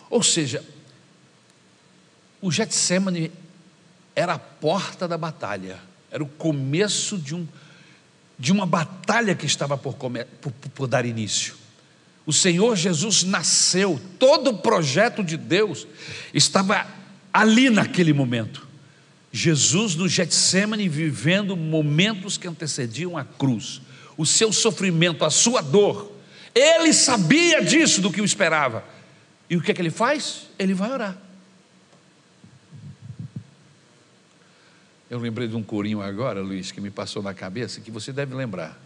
Ou 0.09 0.23
seja, 0.23 0.63
o 2.41 2.49
Getsemane 2.49 3.33
era 4.15 4.35
a 4.35 4.39
porta 4.39 5.09
da 5.09 5.17
batalha, 5.17 5.77
era 6.09 6.23
o 6.23 6.27
começo 6.27 7.17
de, 7.17 7.35
um, 7.35 7.45
de 8.39 8.53
uma 8.53 8.65
batalha 8.65 9.35
que 9.35 9.45
estava 9.45 9.77
por, 9.77 9.95
por, 9.95 10.53
por 10.73 10.87
dar 10.87 11.05
início. 11.05 11.64
O 12.25 12.33
Senhor 12.33 12.75
Jesus 12.75 13.23
nasceu, 13.23 14.01
todo 14.17 14.49
o 14.49 14.57
projeto 14.57 15.23
de 15.23 15.37
Deus 15.37 15.85
estava 16.33 16.87
ali 17.31 17.69
naquele 17.69 18.13
momento. 18.13 18.67
Jesus 19.31 19.95
no 19.95 20.07
Getsemane 20.07 20.87
vivendo 20.87 21.55
momentos 21.55 22.37
que 22.37 22.47
antecediam 22.47 23.17
a 23.17 23.23
cruz, 23.23 23.81
o 24.17 24.25
seu 24.25 24.51
sofrimento, 24.51 25.25
a 25.25 25.29
sua 25.29 25.61
dor. 25.61 26.11
Ele 26.55 26.93
sabia 26.93 27.61
disso, 27.61 28.01
do 28.01 28.11
que 28.11 28.21
o 28.21 28.25
esperava. 28.25 28.83
E 29.49 29.57
o 29.57 29.61
que 29.61 29.71
é 29.71 29.73
que 29.73 29.81
ele 29.81 29.91
faz? 29.91 30.47
Ele 30.57 30.73
vai 30.73 30.89
orar. 30.89 31.17
Eu 35.09 35.19
lembrei 35.19 35.47
de 35.47 35.55
um 35.55 35.61
corinho 35.61 36.01
agora, 36.01 36.41
Luiz, 36.41 36.71
que 36.71 36.81
me 36.81 36.89
passou 36.89 37.21
na 37.21 37.33
cabeça, 37.33 37.81
que 37.81 37.91
você 37.91 38.11
deve 38.11 38.33
lembrar. 38.33 38.84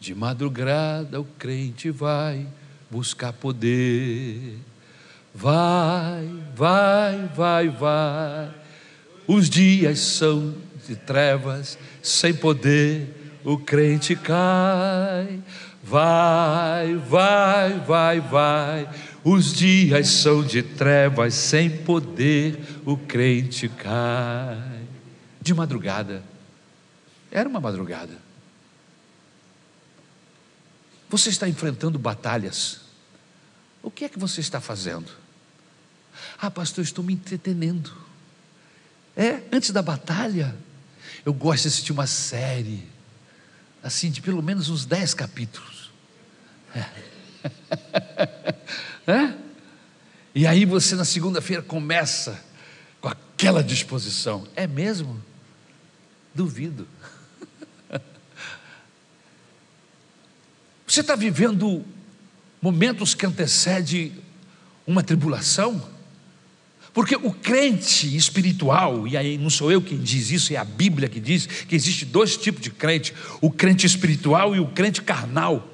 De 0.00 0.14
madrugada 0.14 1.20
o 1.20 1.24
crente 1.24 1.90
vai 1.90 2.46
buscar 2.90 3.34
poder. 3.34 4.56
Vai, 5.34 6.26
vai, 6.56 7.30
vai, 7.36 7.68
vai. 7.68 8.54
Os 9.28 9.50
dias 9.50 9.98
são 9.98 10.54
de 10.88 10.96
trevas, 10.96 11.78
sem 12.02 12.32
poder 12.32 13.14
o 13.44 13.58
crente 13.58 14.16
cai. 14.16 15.38
Vai, 15.84 16.94
vai, 16.96 17.78
vai, 17.80 18.20
vai. 18.20 18.88
Os 19.22 19.52
dias 19.52 20.08
são 20.08 20.42
de 20.42 20.62
trevas, 20.62 21.34
sem 21.34 21.68
poder 21.68 22.58
o 22.86 22.96
crente 22.96 23.68
cai. 23.68 24.80
De 25.42 25.52
madrugada. 25.52 26.22
Era 27.30 27.46
uma 27.46 27.60
madrugada. 27.60 28.29
Você 31.10 31.28
está 31.28 31.48
enfrentando 31.48 31.98
batalhas. 31.98 32.82
O 33.82 33.90
que 33.90 34.04
é 34.04 34.08
que 34.08 34.18
você 34.18 34.40
está 34.40 34.60
fazendo? 34.60 35.10
Ah, 36.40 36.50
pastor, 36.50 36.84
estou 36.84 37.04
me 37.04 37.12
entretenendo. 37.12 37.92
É, 39.16 39.42
antes 39.52 39.70
da 39.72 39.82
batalha, 39.82 40.56
eu 41.26 41.34
gosto 41.34 41.62
de 41.62 41.68
assistir 41.68 41.90
uma 41.92 42.06
série, 42.06 42.86
assim, 43.82 44.08
de 44.08 44.22
pelo 44.22 44.40
menos 44.40 44.68
uns 44.68 44.86
dez 44.86 45.12
capítulos. 45.12 45.90
É. 46.74 46.84
é? 49.10 49.34
E 50.32 50.46
aí 50.46 50.64
você 50.64 50.94
na 50.94 51.04
segunda-feira 51.04 51.60
começa 51.60 52.40
com 53.00 53.08
aquela 53.08 53.64
disposição. 53.64 54.46
É 54.54 54.68
mesmo? 54.68 55.20
Duvido. 56.32 56.86
Você 60.90 61.02
está 61.02 61.14
vivendo 61.14 61.84
momentos 62.60 63.14
que 63.14 63.24
antecedem 63.24 64.12
uma 64.84 65.04
tribulação? 65.04 65.80
Porque 66.92 67.14
o 67.14 67.30
crente 67.30 68.16
espiritual, 68.16 69.06
e 69.06 69.16
aí 69.16 69.38
não 69.38 69.48
sou 69.48 69.70
eu 69.70 69.80
quem 69.80 69.96
diz 69.96 70.32
isso, 70.32 70.52
é 70.52 70.56
a 70.56 70.64
Bíblia 70.64 71.08
que 71.08 71.20
diz 71.20 71.46
que 71.46 71.76
existe 71.76 72.04
dois 72.04 72.36
tipos 72.36 72.60
de 72.60 72.70
crente: 72.70 73.14
o 73.40 73.52
crente 73.52 73.86
espiritual 73.86 74.56
e 74.56 74.58
o 74.58 74.66
crente 74.66 75.00
carnal. 75.00 75.72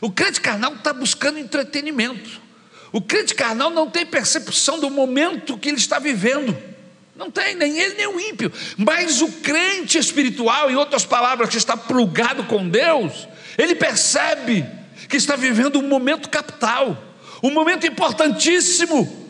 O 0.00 0.10
crente 0.10 0.40
carnal 0.40 0.76
está 0.76 0.94
buscando 0.94 1.38
entretenimento. 1.38 2.40
O 2.90 3.02
crente 3.02 3.34
carnal 3.34 3.68
não 3.68 3.90
tem 3.90 4.06
percepção 4.06 4.80
do 4.80 4.88
momento 4.88 5.58
que 5.58 5.68
ele 5.68 5.76
está 5.76 5.98
vivendo. 5.98 6.56
Não 7.14 7.30
tem, 7.30 7.54
nem 7.54 7.78
ele 7.78 7.96
nem 7.96 8.06
o 8.06 8.18
ímpio. 8.18 8.50
Mas 8.78 9.20
o 9.20 9.28
crente 9.28 9.98
espiritual, 9.98 10.70
em 10.70 10.76
outras 10.76 11.04
palavras, 11.04 11.50
que 11.50 11.58
está 11.58 11.76
plugado 11.76 12.44
com 12.44 12.66
Deus, 12.66 13.28
ele 13.58 13.74
percebe 13.74 14.64
que 15.08 15.16
está 15.16 15.36
vivendo 15.36 15.78
um 15.78 15.88
momento 15.88 16.28
capital, 16.28 16.96
um 17.42 17.50
momento 17.50 17.86
importantíssimo. 17.86 19.20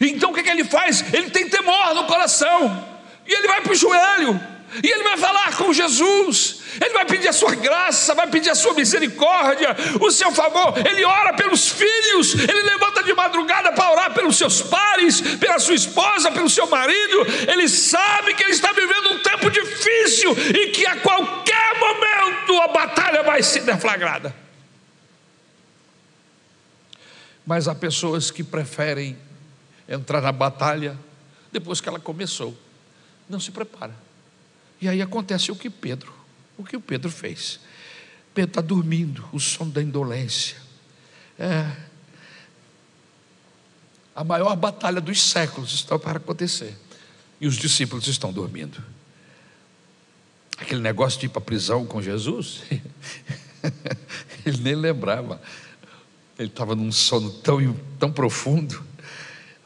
Então 0.00 0.30
o 0.30 0.34
que, 0.34 0.40
é 0.40 0.42
que 0.42 0.50
ele 0.50 0.64
faz? 0.64 1.04
Ele 1.12 1.30
tem 1.30 1.48
temor 1.48 1.94
no 1.94 2.04
coração, 2.04 2.84
e 3.26 3.32
ele 3.32 3.48
vai 3.48 3.60
para 3.60 3.72
o 3.72 3.76
joelho, 3.76 4.40
e 4.82 4.90
ele 4.90 5.02
vai 5.02 5.16
falar 5.16 5.56
com 5.56 5.72
Jesus, 5.72 6.60
ele 6.80 6.92
vai 6.92 7.06
pedir 7.06 7.28
a 7.28 7.32
sua 7.32 7.54
graça, 7.54 8.14
vai 8.14 8.26
pedir 8.26 8.50
a 8.50 8.54
sua 8.54 8.74
misericórdia, 8.74 9.74
o 10.00 10.10
seu 10.10 10.30
favor. 10.32 10.74
Ele 10.86 11.04
ora 11.04 11.32
pelos 11.34 11.68
filhos, 11.68 12.34
ele 12.34 12.62
levanta 12.62 13.02
de 13.02 13.14
madrugada 13.14 13.72
para 13.72 13.90
orar 13.90 14.12
pelos 14.12 14.36
seus 14.36 14.60
pares, 14.62 15.20
pela 15.20 15.58
sua 15.58 15.74
esposa, 15.74 16.30
pelo 16.30 16.50
seu 16.50 16.66
marido. 16.66 17.26
Ele 17.50 17.68
sabe 17.68 18.34
que 18.34 18.42
ele 18.42 18.52
está 18.52 18.72
vivendo 18.72 19.12
um 19.12 19.22
tempo 19.50 19.66
difícil 19.66 20.32
e 20.32 20.70
que 20.70 20.86
a 20.86 21.00
qualquer 21.00 21.78
momento 21.78 22.60
a 22.62 22.68
batalha 22.68 23.22
vai 23.22 23.42
ser 23.42 23.64
deflagrada. 23.64 24.34
Mas 27.46 27.68
há 27.68 27.74
pessoas 27.74 28.30
que 28.30 28.42
preferem 28.42 29.16
entrar 29.88 30.20
na 30.20 30.32
batalha 30.32 30.98
depois 31.52 31.80
que 31.80 31.88
ela 31.88 32.00
começou, 32.00 32.56
não 33.28 33.38
se 33.38 33.50
prepara. 33.50 33.94
E 34.80 34.88
aí 34.88 35.00
acontece 35.00 35.50
o 35.50 35.56
que 35.56 35.70
Pedro 35.70 36.16
o 36.56 36.64
que 36.64 36.76
o 36.76 36.80
Pedro 36.80 37.10
fez. 37.10 37.60
Pedro 38.34 38.50
está 38.50 38.60
dormindo, 38.60 39.26
o 39.32 39.38
sono 39.38 39.70
da 39.70 39.82
indolência. 39.82 40.56
É. 41.38 41.70
A 44.14 44.24
maior 44.24 44.54
batalha 44.56 45.00
dos 45.00 45.22
séculos 45.22 45.72
está 45.72 45.98
para 45.98 46.16
acontecer. 46.18 46.76
E 47.40 47.46
os 47.46 47.56
discípulos 47.56 48.06
estão 48.06 48.32
dormindo. 48.32 48.82
Aquele 50.58 50.80
negócio 50.80 51.20
de 51.20 51.26
ir 51.26 51.28
para 51.28 51.40
a 51.40 51.44
prisão 51.44 51.84
com 51.84 52.00
Jesus, 52.00 52.62
ele 54.44 54.58
nem 54.58 54.74
lembrava. 54.74 55.40
Ele 56.38 56.48
estava 56.48 56.74
num 56.74 56.92
sono 56.92 57.30
tão, 57.30 57.74
tão 57.98 58.12
profundo. 58.12 58.82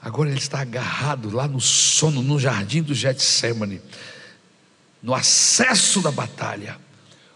Agora 0.03 0.31
ele 0.31 0.39
está 0.39 0.61
agarrado 0.61 1.31
lá 1.31 1.47
no 1.47 1.61
sono, 1.61 2.23
no 2.23 2.39
jardim 2.39 2.83
do 2.83 2.95
Getsemane 2.95 3.81
no 5.03 5.15
acesso 5.15 6.01
da 6.01 6.11
batalha. 6.11 6.79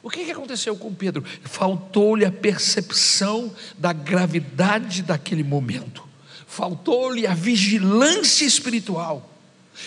O 0.03 0.11
que 0.11 0.31
aconteceu 0.31 0.77
com 0.77 0.93
Pedro? 0.93 1.25
Faltou-lhe 1.43 2.25
a 2.25 2.33
percepção 2.33 3.55
da 3.79 3.93
gravidade 3.93 5.03
daquele 5.03 5.43
momento, 5.43 6.07
faltou-lhe 6.47 7.27
a 7.27 7.35
vigilância 7.35 8.45
espiritual. 8.45 9.31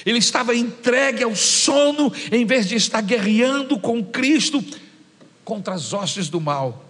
Ele 0.05 0.19
estava 0.19 0.55
entregue 0.55 1.23
ao 1.23 1.35
sono, 1.35 2.11
em 2.31 2.45
vez 2.45 2.67
de 2.67 2.75
estar 2.75 3.01
guerreando 3.01 3.79
com 3.79 4.03
Cristo 4.03 4.63
contra 5.43 5.73
as 5.73 5.93
hostes 5.93 6.29
do 6.29 6.41
mal. 6.41 6.85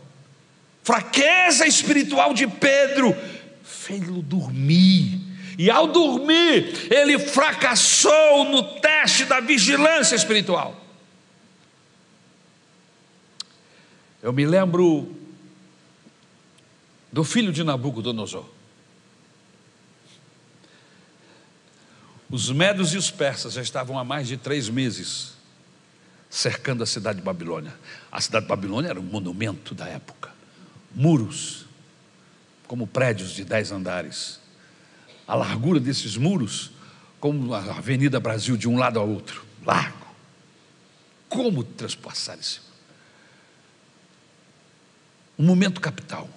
Fraqueza 0.84 1.68
espiritual 1.68 2.34
de 2.34 2.48
Pedro 2.48 3.16
fez-lo 3.64 4.22
dormir 4.22 5.28
e 5.58 5.72
ao 5.72 5.88
dormir, 5.88 6.88
ele 6.92 7.18
fracassou 7.18 8.46
no 8.46 8.80
teste 8.80 9.26
da 9.26 9.40
vigilância 9.40 10.16
espiritual. 10.16 10.80
Eu 14.22 14.32
me 14.32 14.46
lembro 14.46 15.12
do 17.12 17.24
filho 17.24 17.52
de 17.52 17.64
Nabucodonosor. 17.64 18.46
Os 22.30 22.52
medos 22.52 22.94
e 22.94 22.98
os 22.98 23.10
persas 23.10 23.54
já 23.54 23.62
estavam 23.62 23.98
há 23.98 24.04
mais 24.04 24.28
de 24.28 24.38
três 24.38 24.70
meses 24.70 25.34
cercando 26.30 26.84
a 26.84 26.86
cidade 26.86 27.20
de 27.20 27.24
Babilônia. 27.24 27.74
A 28.12 28.20
cidade 28.20 28.46
de 28.46 28.50
Babilônia 28.50 28.90
era 28.90 29.00
um 29.00 29.04
monumento 29.04 29.74
da 29.74 29.88
época. 29.88 30.30
Muros, 30.94 31.66
como 32.68 32.86
prédios 32.86 33.32
de 33.32 33.46
dez 33.46 33.72
andares 33.72 34.40
a 35.28 35.36
largura 35.36 35.80
desses 35.80 36.16
muros 36.16 36.72
como 37.20 37.54
a 37.54 37.60
Avenida 37.60 38.20
Brasil 38.20 38.56
de 38.56 38.70
um 38.70 38.78
lado 38.78 39.00
ao 39.00 39.10
outro, 39.10 39.44
largo. 39.66 40.08
Como 41.28 41.64
transpassar 41.64 42.40
isso? 42.40 42.64
Um 45.38 45.46
momento 45.46 45.82
capital, 45.82 46.30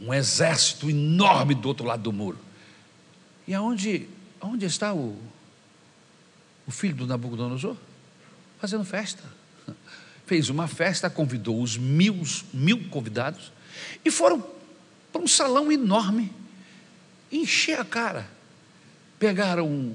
um 0.00 0.14
exército 0.14 0.88
enorme 0.88 1.54
do 1.54 1.66
outro 1.66 1.84
lado 1.84 2.02
do 2.02 2.12
muro. 2.12 2.38
E 3.48 3.52
aonde, 3.52 4.08
aonde 4.40 4.66
está 4.66 4.94
o, 4.94 5.16
o 6.66 6.70
filho 6.70 6.96
do 6.96 7.06
Nabucodonosor? 7.06 7.76
Fazendo 8.58 8.84
festa. 8.84 9.22
Fez 10.26 10.48
uma 10.48 10.66
festa, 10.66 11.10
convidou 11.10 11.60
os 11.60 11.76
mil, 11.76 12.22
mil 12.52 12.88
convidados 12.88 13.52
e 14.04 14.10
foram 14.10 14.44
para 15.12 15.20
um 15.20 15.26
salão 15.26 15.70
enorme, 15.70 16.32
encher 17.30 17.78
a 17.78 17.84
cara. 17.84 18.28
Pegaram 19.18 19.94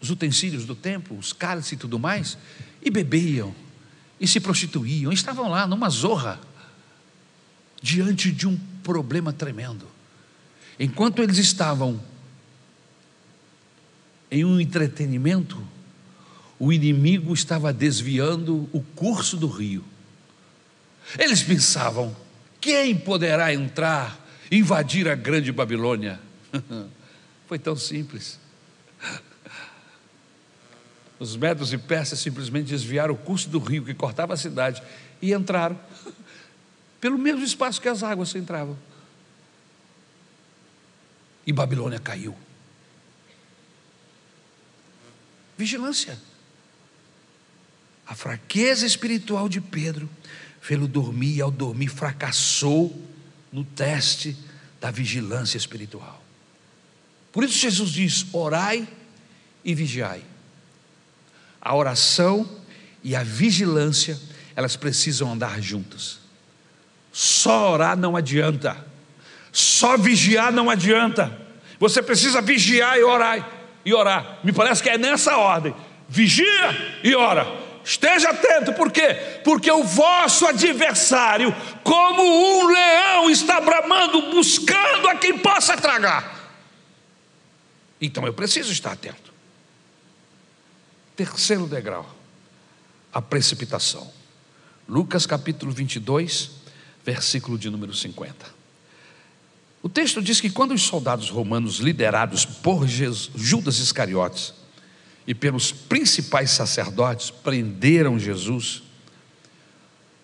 os 0.00 0.10
utensílios 0.10 0.66
do 0.66 0.74
templo, 0.74 1.16
os 1.16 1.32
cálices 1.32 1.72
e 1.72 1.76
tudo 1.76 1.98
mais, 1.98 2.36
e 2.82 2.90
bebiam, 2.90 3.54
e 4.20 4.26
se 4.26 4.40
prostituíam, 4.40 5.12
estavam 5.12 5.48
lá 5.48 5.66
numa 5.66 5.88
zorra, 5.88 6.40
diante 7.80 8.32
de 8.32 8.46
um 8.46 8.58
problema 8.82 9.32
tremendo. 9.32 9.86
Enquanto 10.78 11.22
eles 11.22 11.38
estavam 11.38 12.00
em 14.32 14.46
um 14.46 14.58
entretenimento, 14.58 15.62
o 16.58 16.72
inimigo 16.72 17.34
estava 17.34 17.70
desviando 17.70 18.66
o 18.72 18.80
curso 18.80 19.36
do 19.36 19.46
rio. 19.46 19.84
Eles 21.18 21.42
pensavam: 21.42 22.16
quem 22.58 22.96
poderá 22.96 23.52
entrar, 23.52 24.18
invadir 24.50 25.06
a 25.06 25.14
grande 25.14 25.52
Babilônia? 25.52 26.18
Foi 27.46 27.58
tão 27.58 27.76
simples. 27.76 28.40
Os 31.18 31.36
medos 31.36 31.70
e 31.74 31.78
persas 31.78 32.18
simplesmente 32.18 32.68
desviaram 32.68 33.12
o 33.12 33.18
curso 33.18 33.50
do 33.50 33.58
rio 33.58 33.84
que 33.84 33.92
cortava 33.92 34.32
a 34.32 34.36
cidade 34.36 34.82
e 35.20 35.34
entraram 35.34 35.78
pelo 36.98 37.18
mesmo 37.18 37.44
espaço 37.44 37.82
que 37.82 37.88
as 37.88 38.02
águas 38.02 38.34
entravam. 38.34 38.78
E 41.46 41.52
Babilônia 41.52 41.98
caiu. 41.98 42.34
Vigilância. 45.62 46.18
A 48.04 48.16
fraqueza 48.16 48.84
espiritual 48.84 49.48
de 49.48 49.60
Pedro 49.60 50.10
fê-lo 50.60 50.88
dormir 50.88 51.36
e 51.36 51.40
ao 51.40 51.52
dormir 51.52 51.86
fracassou 51.86 53.00
no 53.52 53.64
teste 53.64 54.36
da 54.80 54.90
vigilância 54.90 55.56
espiritual. 55.56 56.20
Por 57.30 57.44
isso 57.44 57.56
Jesus 57.56 57.90
diz: 57.90 58.26
orai 58.32 58.88
e 59.64 59.72
vigiai 59.72 60.24
a 61.60 61.76
oração 61.76 62.58
e 63.04 63.14
a 63.14 63.22
vigilância, 63.22 64.18
elas 64.56 64.74
precisam 64.74 65.30
andar 65.30 65.62
juntas. 65.62 66.18
Só 67.12 67.74
orar 67.74 67.96
não 67.96 68.16
adianta, 68.16 68.84
só 69.52 69.96
vigiar 69.96 70.52
não 70.52 70.68
adianta. 70.68 71.40
Você 71.78 72.02
precisa 72.02 72.42
vigiar 72.42 72.98
e 72.98 73.04
orar 73.04 73.61
e 73.84 73.92
orar. 73.92 74.38
Me 74.44 74.52
parece 74.52 74.82
que 74.82 74.90
é 74.90 74.98
nessa 74.98 75.36
ordem: 75.36 75.74
vigia 76.08 77.00
e 77.02 77.14
ora. 77.14 77.62
Esteja 77.84 78.30
atento, 78.30 78.72
por 78.74 78.92
quê? 78.92 79.40
Porque 79.42 79.70
o 79.70 79.82
vosso 79.82 80.46
adversário, 80.46 81.52
como 81.82 82.22
um 82.22 82.66
leão, 82.68 83.28
está 83.28 83.60
bramando, 83.60 84.30
buscando 84.30 85.08
a 85.08 85.16
quem 85.16 85.36
possa 85.38 85.76
tragar. 85.76 86.42
Então 88.00 88.24
eu 88.24 88.32
preciso 88.32 88.72
estar 88.72 88.92
atento. 88.92 89.32
Terceiro 91.16 91.66
degrau, 91.66 92.08
a 93.12 93.20
precipitação. 93.20 94.12
Lucas 94.88 95.26
capítulo 95.26 95.72
22, 95.72 96.50
versículo 97.04 97.58
de 97.58 97.68
número 97.68 97.92
50. 97.92 98.61
O 99.82 99.88
texto 99.88 100.22
diz 100.22 100.40
que 100.40 100.48
quando 100.48 100.72
os 100.72 100.82
soldados 100.82 101.28
romanos, 101.28 101.78
liderados 101.78 102.44
por 102.44 102.86
Judas 102.86 103.78
Iscariotes 103.78 104.54
e 105.26 105.34
pelos 105.34 105.72
principais 105.72 106.50
sacerdotes, 106.50 107.30
prenderam 107.30 108.18
Jesus, 108.18 108.82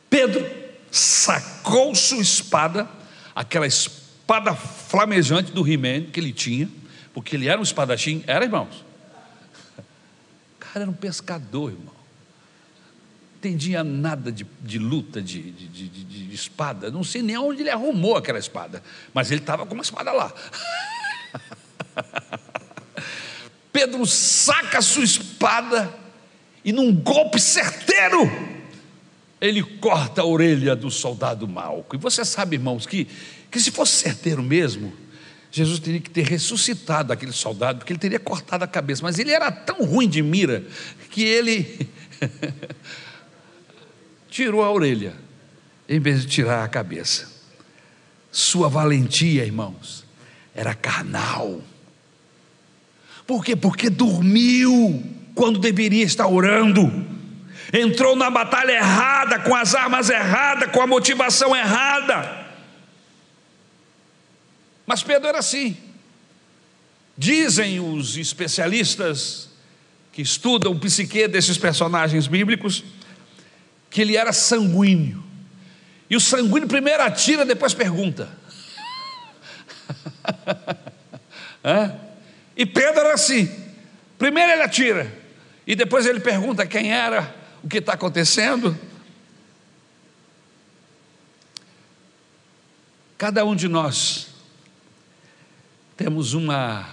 Pedro 0.08 0.48
sacou 0.90 1.94
sua 1.94 2.22
espada, 2.22 2.88
aquela 3.34 3.66
espada 3.66 4.54
flamejante 4.54 5.52
do 5.52 5.66
he 5.66 5.76
que 6.12 6.20
ele 6.20 6.32
tinha, 6.32 6.68
porque 7.12 7.34
ele 7.34 7.48
era 7.48 7.58
um 7.58 7.64
espadachim, 7.64 8.22
era 8.26 8.44
irmãos 8.44 8.88
cara 10.72 10.84
era 10.84 10.90
um 10.90 10.94
pescador, 10.94 11.72
irmão. 11.72 11.97
Entendia 13.38 13.84
nada 13.84 14.32
de, 14.32 14.44
de 14.62 14.80
luta, 14.80 15.22
de, 15.22 15.52
de, 15.52 15.88
de, 15.88 16.34
espada. 16.34 16.90
Não 16.90 17.04
sei 17.04 17.22
nem 17.22 17.38
onde 17.38 17.62
ele 17.62 17.70
arrumou 17.70 18.16
aquela 18.16 18.38
espada, 18.38 18.82
mas 19.14 19.30
ele 19.30 19.40
estava 19.40 19.64
com 19.64 19.74
uma 19.74 19.82
espada 19.82 20.10
lá. 20.10 20.32
Pedro 23.72 24.04
saca 24.06 24.78
a 24.78 24.82
sua 24.82 25.04
espada 25.04 25.94
e, 26.64 26.72
num 26.72 26.92
golpe 26.92 27.40
certeiro, 27.40 28.28
ele 29.40 29.62
corta 29.62 30.22
a 30.22 30.24
orelha 30.24 30.74
do 30.74 30.90
soldado 30.90 31.46
Malco. 31.46 31.94
E 31.94 31.98
você 31.98 32.24
sabe, 32.24 32.56
irmãos, 32.56 32.86
que, 32.86 33.06
que 33.52 33.60
se 33.60 33.70
fosse 33.70 33.92
certeiro 33.92 34.42
mesmo, 34.42 34.92
Jesus 35.52 35.78
teria 35.78 36.00
que 36.00 36.10
ter 36.10 36.26
ressuscitado 36.26 37.12
aquele 37.12 37.32
soldado, 37.32 37.78
porque 37.78 37.92
ele 37.92 38.00
teria 38.00 38.18
cortado 38.18 38.64
a 38.64 38.66
cabeça, 38.66 39.02
mas 39.02 39.16
ele 39.16 39.30
era 39.30 39.52
tão 39.52 39.84
ruim 39.84 40.08
de 40.08 40.22
mira 40.22 40.64
que 41.10 41.22
ele 41.22 41.88
tirou 44.38 44.62
a 44.62 44.70
orelha, 44.70 45.16
em 45.88 45.98
vez 45.98 46.22
de 46.22 46.28
tirar 46.28 46.62
a 46.62 46.68
cabeça. 46.68 47.28
Sua 48.30 48.68
valentia, 48.68 49.44
irmãos, 49.44 50.04
era 50.54 50.74
carnal. 50.74 51.60
Por 53.26 53.44
quê? 53.44 53.56
Porque 53.56 53.90
dormiu 53.90 55.02
quando 55.34 55.58
deveria 55.58 56.04
estar 56.04 56.28
orando. 56.28 56.88
Entrou 57.72 58.14
na 58.14 58.30
batalha 58.30 58.70
errada, 58.74 59.40
com 59.40 59.56
as 59.56 59.74
armas 59.74 60.08
erradas, 60.08 60.70
com 60.70 60.80
a 60.80 60.86
motivação 60.86 61.56
errada. 61.56 62.46
Mas 64.86 65.02
Pedro 65.02 65.26
era 65.26 65.38
assim. 65.40 65.76
Dizem 67.16 67.80
os 67.80 68.16
especialistas 68.16 69.48
que 70.12 70.22
estudam 70.22 70.70
o 70.70 70.78
psique 70.78 71.26
desses 71.26 71.58
personagens 71.58 72.28
bíblicos 72.28 72.84
que 73.90 74.02
ele 74.02 74.16
era 74.16 74.32
sanguíneo. 74.32 75.24
E 76.10 76.16
o 76.16 76.20
sanguíneo 76.20 76.68
primeiro 76.68 77.02
atira, 77.02 77.44
depois 77.44 77.74
pergunta. 77.74 78.28
e 82.56 82.66
Pedro 82.66 83.00
era 83.00 83.14
assim. 83.14 83.68
Primeiro 84.18 84.50
ele 84.50 84.62
atira, 84.62 85.16
e 85.64 85.76
depois 85.76 86.04
ele 86.04 86.18
pergunta 86.18 86.66
quem 86.66 86.92
era, 86.92 87.32
o 87.62 87.68
que 87.68 87.78
está 87.78 87.92
acontecendo. 87.92 88.76
Cada 93.16 93.44
um 93.44 93.54
de 93.54 93.68
nós 93.68 94.28
temos 95.96 96.34
uma 96.34 96.88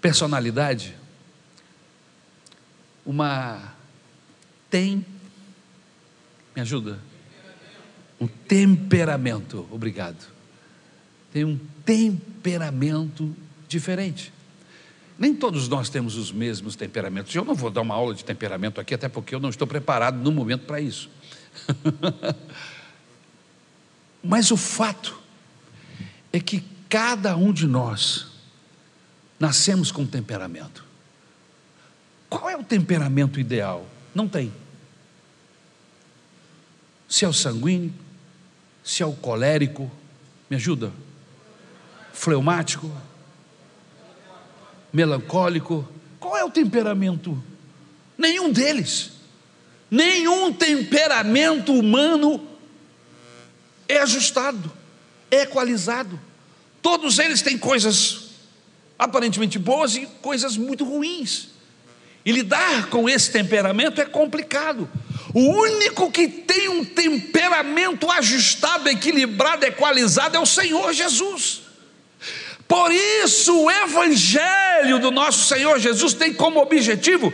personalidade, 0.00 0.94
uma 3.04 3.74
tem, 4.68 5.04
me 6.56 6.62
ajuda? 6.62 6.98
Um 8.20 8.26
temperamento, 8.26 9.68
obrigado. 9.70 10.26
Tem 11.32 11.44
um 11.44 11.58
temperamento 11.84 13.36
diferente. 13.68 14.32
Nem 15.18 15.34
todos 15.34 15.68
nós 15.68 15.88
temos 15.88 16.16
os 16.16 16.32
mesmos 16.32 16.74
temperamentos. 16.74 17.34
Eu 17.34 17.44
não 17.44 17.54
vou 17.54 17.70
dar 17.70 17.82
uma 17.82 17.94
aula 17.94 18.14
de 18.14 18.24
temperamento 18.24 18.80
aqui, 18.80 18.94
até 18.94 19.08
porque 19.08 19.34
eu 19.34 19.40
não 19.40 19.50
estou 19.50 19.66
preparado 19.66 20.16
no 20.16 20.32
momento 20.32 20.66
para 20.66 20.80
isso. 20.80 21.08
Mas 24.22 24.50
o 24.50 24.56
fato 24.56 25.18
é 26.32 26.40
que 26.40 26.64
Cada 26.88 27.36
um 27.36 27.52
de 27.52 27.66
nós 27.66 28.26
nascemos 29.38 29.90
com 29.90 30.06
temperamento. 30.06 30.84
Qual 32.28 32.48
é 32.48 32.56
o 32.56 32.62
temperamento 32.62 33.40
ideal? 33.40 33.86
Não 34.14 34.28
tem. 34.28 34.52
Se 37.08 37.24
é 37.24 37.28
o 37.28 37.32
sanguíneo, 37.32 37.92
se 38.82 39.02
é 39.02 39.06
o 39.06 39.12
colérico, 39.12 39.90
me 40.48 40.56
ajuda? 40.56 40.92
Fleumático, 42.12 42.90
melancólico, 44.92 45.86
qual 46.18 46.36
é 46.36 46.44
o 46.44 46.50
temperamento? 46.50 47.42
Nenhum 48.16 48.50
deles. 48.50 49.12
Nenhum 49.90 50.52
temperamento 50.52 51.72
humano 51.72 52.44
é 53.88 53.98
ajustado, 53.98 54.72
é 55.30 55.42
equalizado. 55.42 56.18
Todos 56.82 57.18
eles 57.18 57.42
têm 57.42 57.56
coisas 57.58 58.30
aparentemente 58.98 59.58
boas 59.58 59.94
e 59.96 60.06
coisas 60.22 60.56
muito 60.56 60.84
ruins. 60.84 61.48
E 62.24 62.32
lidar 62.32 62.88
com 62.88 63.08
esse 63.08 63.30
temperamento 63.30 64.00
é 64.00 64.04
complicado. 64.04 64.88
O 65.36 65.50
único 65.50 66.10
que 66.10 66.28
tem 66.28 66.70
um 66.70 66.82
temperamento 66.82 68.10
ajustado, 68.10 68.88
equilibrado, 68.88 69.66
equalizado 69.66 70.34
é 70.34 70.40
o 70.40 70.46
Senhor 70.46 70.94
Jesus. 70.94 71.60
Por 72.66 72.90
isso, 72.90 73.54
o 73.54 73.70
Evangelho 73.70 74.98
do 74.98 75.10
nosso 75.10 75.46
Senhor 75.46 75.78
Jesus 75.78 76.14
tem 76.14 76.32
como 76.32 76.58
objetivo 76.58 77.30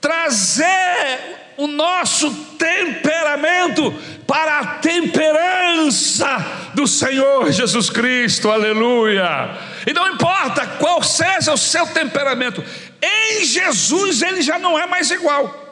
trazer 0.00 1.52
o 1.58 1.66
nosso 1.66 2.32
temperamento 2.58 3.94
para 4.26 4.60
a 4.60 4.66
temperança 4.76 6.70
do 6.72 6.88
Senhor 6.88 7.52
Jesus 7.52 7.90
Cristo, 7.90 8.50
aleluia. 8.50 9.58
E 9.86 9.92
não 9.92 10.08
importa 10.08 10.66
qual 10.78 11.02
seja 11.02 11.52
o 11.52 11.58
seu 11.58 11.86
temperamento, 11.88 12.64
em 13.02 13.44
Jesus 13.44 14.22
ele 14.22 14.40
já 14.40 14.58
não 14.58 14.78
é 14.78 14.86
mais 14.86 15.10
igual. 15.10 15.65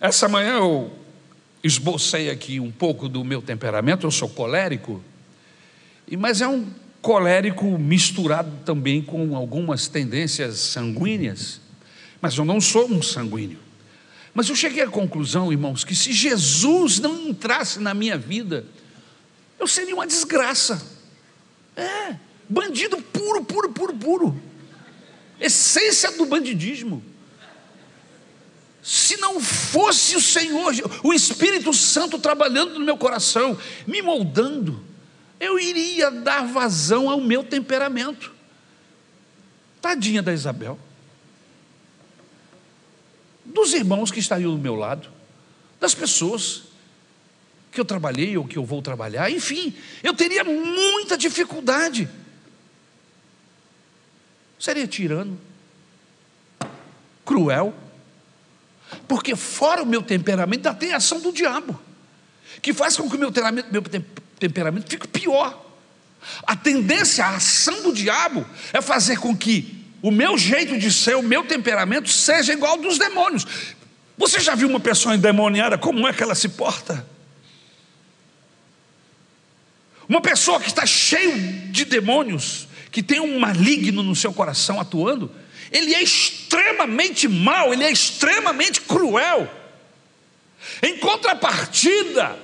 Essa 0.00 0.26
manhã 0.28 0.54
eu 0.54 0.90
esbocei 1.62 2.30
aqui 2.30 2.58
um 2.58 2.70
pouco 2.70 3.06
do 3.06 3.22
meu 3.22 3.42
temperamento, 3.42 4.06
eu 4.06 4.10
sou 4.10 4.30
colérico, 4.30 5.04
mas 6.18 6.40
é 6.40 6.48
um 6.48 6.66
colérico 7.02 7.78
misturado 7.78 8.50
também 8.64 9.02
com 9.02 9.36
algumas 9.36 9.88
tendências 9.88 10.58
sanguíneas, 10.58 11.60
mas 12.18 12.34
eu 12.34 12.46
não 12.46 12.62
sou 12.62 12.90
um 12.90 13.02
sanguíneo. 13.02 13.58
Mas 14.32 14.48
eu 14.48 14.56
cheguei 14.56 14.82
à 14.82 14.88
conclusão, 14.88 15.52
irmãos, 15.52 15.84
que 15.84 15.94
se 15.94 16.14
Jesus 16.14 16.98
não 16.98 17.28
entrasse 17.28 17.78
na 17.78 17.92
minha 17.92 18.16
vida, 18.16 18.64
eu 19.58 19.66
seria 19.66 19.94
uma 19.94 20.06
desgraça. 20.06 20.82
É, 21.76 22.16
bandido 22.48 22.96
puro, 23.02 23.44
puro, 23.44 23.70
puro, 23.70 23.94
puro. 23.94 24.42
Essência 25.38 26.12
do 26.12 26.24
bandidismo. 26.24 27.02
Se 28.82 29.16
não 29.18 29.40
fosse 29.40 30.16
o 30.16 30.20
Senhor, 30.20 30.72
o 31.02 31.12
Espírito 31.12 31.72
Santo 31.72 32.18
trabalhando 32.18 32.78
no 32.78 32.84
meu 32.84 32.96
coração, 32.96 33.58
me 33.86 34.00
moldando, 34.00 34.82
eu 35.38 35.58
iria 35.58 36.10
dar 36.10 36.46
vazão 36.46 37.10
ao 37.10 37.20
meu 37.20 37.44
temperamento. 37.44 38.32
Tadinha 39.80 40.22
da 40.22 40.32
Isabel 40.32 40.78
dos 43.52 43.72
irmãos 43.74 44.10
que 44.10 44.20
estariam 44.20 44.52
do 44.52 44.60
meu 44.60 44.74
lado, 44.74 45.08
das 45.78 45.94
pessoas 45.94 46.62
que 47.72 47.80
eu 47.80 47.84
trabalhei 47.84 48.36
ou 48.36 48.46
que 48.46 48.56
eu 48.56 48.64
vou 48.64 48.82
trabalhar, 48.82 49.30
enfim, 49.30 49.74
eu 50.02 50.14
teria 50.14 50.44
muita 50.44 51.16
dificuldade. 51.16 52.08
Seria 54.58 54.86
tirano, 54.86 55.40
cruel, 57.24 57.74
porque 59.06 59.36
fora 59.36 59.82
o 59.82 59.86
meu 59.86 60.02
temperamento 60.02 60.66
ainda 60.66 60.78
tem 60.78 60.92
a 60.92 60.96
ação 60.96 61.20
do 61.20 61.32
diabo, 61.32 61.80
que 62.62 62.72
faz 62.72 62.96
com 62.96 63.08
que 63.08 63.16
o 63.16 63.18
meu 63.18 63.30
temperamento, 63.30 63.68
meu 63.70 63.82
temperamento 64.38 64.90
fique 64.90 65.08
pior. 65.08 65.66
A 66.46 66.54
tendência, 66.54 67.24
a 67.24 67.36
ação 67.36 67.82
do 67.82 67.92
diabo 67.92 68.44
é 68.72 68.80
fazer 68.80 69.18
com 69.18 69.36
que 69.36 69.84
o 70.02 70.10
meu 70.10 70.36
jeito 70.36 70.78
de 70.78 70.92
ser, 70.92 71.16
o 71.16 71.22
meu 71.22 71.44
temperamento 71.44 72.08
seja 72.08 72.52
igual 72.52 72.72
ao 72.72 72.78
dos 72.78 72.98
demônios. 72.98 73.46
Você 74.16 74.40
já 74.40 74.54
viu 74.54 74.68
uma 74.68 74.80
pessoa 74.80 75.14
endemoniada, 75.14 75.78
como 75.78 76.06
é 76.06 76.12
que 76.12 76.22
ela 76.22 76.34
se 76.34 76.48
porta? 76.50 77.06
Uma 80.08 80.20
pessoa 80.20 80.58
que 80.60 80.68
está 80.68 80.84
cheio 80.84 81.70
de 81.70 81.84
demônios, 81.84 82.66
que 82.90 83.02
tem 83.02 83.20
um 83.20 83.38
maligno 83.38 84.02
no 84.02 84.16
seu 84.16 84.32
coração 84.32 84.80
atuando, 84.80 85.30
ele 85.72 85.94
é 85.94 86.02
extremamente 86.02 87.28
mau, 87.28 87.72
ele 87.72 87.84
é 87.84 87.90
extremamente 87.90 88.80
cruel. 88.80 89.48
Em 90.82 90.98
contrapartida, 90.98 92.36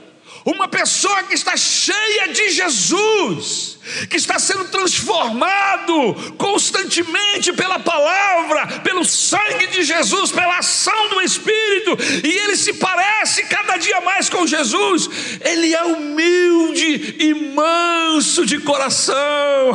uma 0.46 0.68
pessoa 0.68 1.24
que 1.24 1.34
está 1.34 1.56
cheia 1.56 2.28
de 2.28 2.50
Jesus, 2.50 3.80
que 4.08 4.16
está 4.16 4.38
sendo 4.38 4.66
transformado 4.68 6.14
constantemente 6.38 7.52
pela 7.52 7.80
palavra, 7.80 8.80
pelo 8.80 9.04
sangue 9.04 9.66
de 9.66 9.82
Jesus, 9.82 10.30
pela 10.30 10.58
ação 10.58 11.08
do 11.08 11.20
Espírito, 11.20 11.98
e 12.24 12.30
ele 12.30 12.56
se 12.56 12.74
parece 12.74 13.44
cada 13.46 13.76
dia 13.76 14.00
mais 14.02 14.30
com 14.30 14.46
Jesus. 14.46 15.10
Ele 15.40 15.74
é 15.74 15.82
humilde 15.82 17.16
e 17.18 17.34
manso 17.52 18.46
de 18.46 18.60
coração, 18.60 19.16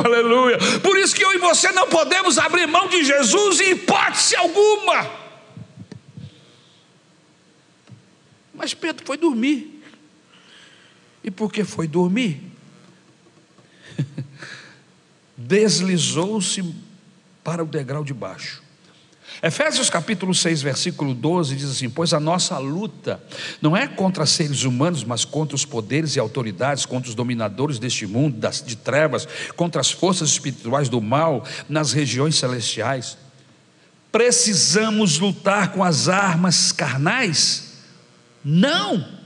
aleluia. 0.02 0.56
Por 0.82 0.98
isso 0.98 1.14
que 1.14 1.22
eu 1.22 1.34
e 1.34 1.38
você 1.38 1.70
não 1.72 1.86
podemos 1.86 2.38
abrir 2.38 2.66
mão 2.66 2.88
de 2.88 3.04
Jesus 3.04 3.60
em 3.60 3.72
hipótese 3.72 4.34
alguma. 4.36 5.20
Mas 8.54 8.72
Pedro 8.72 9.04
foi 9.04 9.18
dormir. 9.18 9.71
E 11.24 11.30
porque 11.30 11.64
foi 11.64 11.86
dormir, 11.86 12.40
deslizou-se 15.36 16.74
para 17.44 17.62
o 17.62 17.66
degrau 17.66 18.04
de 18.04 18.12
baixo. 18.14 18.62
Efésios 19.42 19.90
capítulo 19.90 20.32
6, 20.32 20.62
versículo 20.62 21.14
12 21.14 21.56
diz 21.56 21.70
assim: 21.70 21.90
Pois 21.90 22.12
a 22.12 22.20
nossa 22.20 22.58
luta 22.58 23.20
não 23.60 23.76
é 23.76 23.88
contra 23.88 24.24
seres 24.24 24.62
humanos, 24.62 25.02
mas 25.02 25.24
contra 25.24 25.56
os 25.56 25.64
poderes 25.64 26.14
e 26.14 26.20
autoridades, 26.20 26.86
contra 26.86 27.08
os 27.08 27.14
dominadores 27.14 27.78
deste 27.78 28.06
mundo, 28.06 28.36
das, 28.38 28.62
de 28.62 28.76
trevas, 28.76 29.26
contra 29.56 29.80
as 29.80 29.90
forças 29.90 30.30
espirituais 30.30 30.88
do 30.88 31.00
mal 31.00 31.44
nas 31.68 31.92
regiões 31.92 32.36
celestiais. 32.36 33.18
Precisamos 34.12 35.18
lutar 35.18 35.72
com 35.72 35.82
as 35.82 36.08
armas 36.08 36.70
carnais? 36.70 37.72
Não 38.44 39.21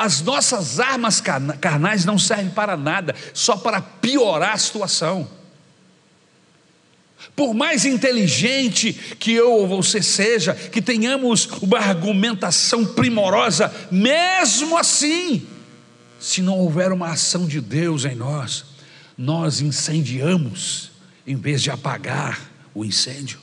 as 0.00 0.22
nossas 0.22 0.80
armas 0.80 1.20
carnais 1.60 2.06
não 2.06 2.18
servem 2.18 2.48
para 2.48 2.74
nada, 2.74 3.14
só 3.34 3.54
para 3.54 3.82
piorar 3.82 4.54
a 4.54 4.56
situação. 4.56 5.28
Por 7.36 7.52
mais 7.52 7.84
inteligente 7.84 8.94
que 9.18 9.30
eu 9.34 9.52
ou 9.52 9.68
você 9.68 10.00
seja, 10.00 10.54
que 10.54 10.80
tenhamos 10.80 11.44
uma 11.60 11.78
argumentação 11.78 12.86
primorosa, 12.86 13.70
mesmo 13.90 14.78
assim, 14.78 15.46
se 16.18 16.40
não 16.40 16.58
houver 16.58 16.92
uma 16.92 17.10
ação 17.10 17.46
de 17.46 17.60
Deus 17.60 18.06
em 18.06 18.14
nós, 18.14 18.64
nós 19.18 19.60
incendiamos 19.60 20.92
em 21.26 21.36
vez 21.36 21.62
de 21.62 21.70
apagar 21.70 22.40
o 22.74 22.86
incêndio. 22.86 23.38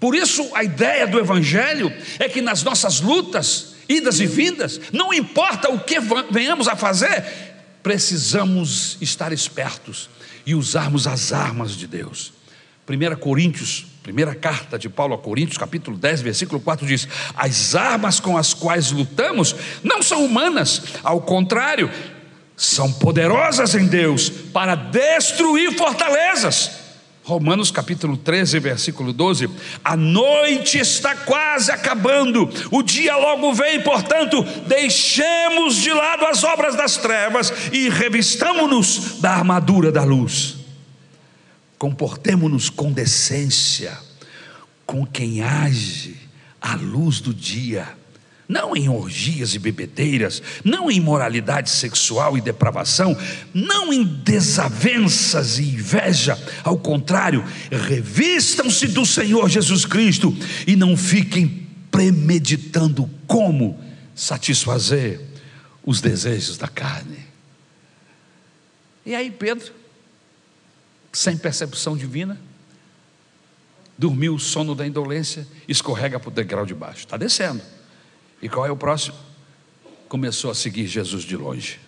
Por 0.00 0.16
isso, 0.16 0.50
a 0.52 0.64
ideia 0.64 1.06
do 1.06 1.20
Evangelho 1.20 1.92
é 2.18 2.28
que 2.28 2.42
nas 2.42 2.64
nossas 2.64 3.00
lutas, 3.00 3.73
idas 3.88 4.20
e 4.20 4.26
vindas, 4.26 4.80
não 4.92 5.12
importa 5.12 5.70
o 5.70 5.80
que 5.80 5.96
venhamos 6.30 6.68
a 6.68 6.76
fazer, 6.76 7.24
precisamos 7.82 8.96
estar 9.00 9.32
espertos 9.32 10.08
e 10.46 10.54
usarmos 10.54 11.06
as 11.06 11.32
armas 11.32 11.76
de 11.76 11.86
Deus. 11.86 12.32
1 12.88 13.16
Coríntios, 13.16 13.86
primeira 14.02 14.34
carta 14.34 14.78
de 14.78 14.88
Paulo 14.88 15.14
a 15.14 15.18
Coríntios, 15.18 15.56
capítulo 15.56 15.96
10, 15.96 16.20
versículo 16.20 16.60
4 16.60 16.86
diz: 16.86 17.08
As 17.34 17.74
armas 17.74 18.20
com 18.20 18.36
as 18.36 18.52
quais 18.52 18.90
lutamos 18.90 19.56
não 19.82 20.02
são 20.02 20.24
humanas, 20.24 20.82
ao 21.02 21.22
contrário, 21.22 21.90
são 22.56 22.92
poderosas 22.92 23.74
em 23.74 23.86
Deus 23.86 24.28
para 24.28 24.74
destruir 24.74 25.76
fortalezas 25.76 26.83
Romanos 27.24 27.70
capítulo 27.70 28.18
13, 28.18 28.60
versículo 28.60 29.10
12: 29.10 29.48
A 29.82 29.96
noite 29.96 30.78
está 30.78 31.16
quase 31.16 31.72
acabando, 31.72 32.48
o 32.70 32.82
dia 32.82 33.16
logo 33.16 33.54
vem, 33.54 33.82
portanto, 33.82 34.44
deixemos 34.66 35.76
de 35.76 35.90
lado 35.90 36.26
as 36.26 36.44
obras 36.44 36.76
das 36.76 36.98
trevas 36.98 37.50
e 37.72 37.88
revistamo-nos 37.88 39.20
da 39.22 39.30
armadura 39.30 39.90
da 39.90 40.04
luz. 40.04 40.56
Comportemo-nos 41.78 42.68
com 42.68 42.92
decência, 42.92 43.98
com 44.84 45.06
quem 45.06 45.40
age 45.42 46.16
à 46.60 46.74
luz 46.74 47.20
do 47.20 47.32
dia 47.32 48.03
não 48.48 48.76
em 48.76 48.88
orgias 48.88 49.54
e 49.54 49.58
bebedeiras, 49.58 50.42
não 50.62 50.90
em 50.90 50.96
imoralidade 50.96 51.70
sexual 51.70 52.36
e 52.36 52.40
depravação, 52.40 53.16
não 53.52 53.92
em 53.92 54.04
desavenças 54.04 55.58
e 55.58 55.62
inveja, 55.62 56.38
ao 56.62 56.78
contrário, 56.78 57.44
revistam-se 57.70 58.88
do 58.88 59.06
Senhor 59.06 59.48
Jesus 59.48 59.84
Cristo 59.84 60.36
e 60.66 60.76
não 60.76 60.96
fiquem 60.96 61.66
premeditando 61.90 63.08
como 63.26 63.78
satisfazer 64.14 65.20
os 65.84 66.00
desejos 66.00 66.58
da 66.58 66.68
carne. 66.68 67.18
E 69.06 69.14
aí, 69.14 69.30
Pedro, 69.30 69.72
sem 71.12 71.36
percepção 71.36 71.96
divina, 71.96 72.40
dormiu 73.96 74.34
o 74.34 74.40
sono 74.40 74.74
da 74.74 74.86
indolência, 74.86 75.46
escorrega 75.68 76.18
para 76.18 76.28
o 76.28 76.32
degrau 76.32 76.66
de 76.66 76.74
baixo, 76.74 77.00
está 77.00 77.16
descendo. 77.16 77.62
E 78.44 78.48
qual 78.50 78.66
é 78.66 78.70
o 78.70 78.76
próximo? 78.76 79.16
Começou 80.06 80.50
a 80.50 80.54
seguir 80.54 80.86
Jesus 80.86 81.24
de 81.24 81.34
longe. 81.34 81.80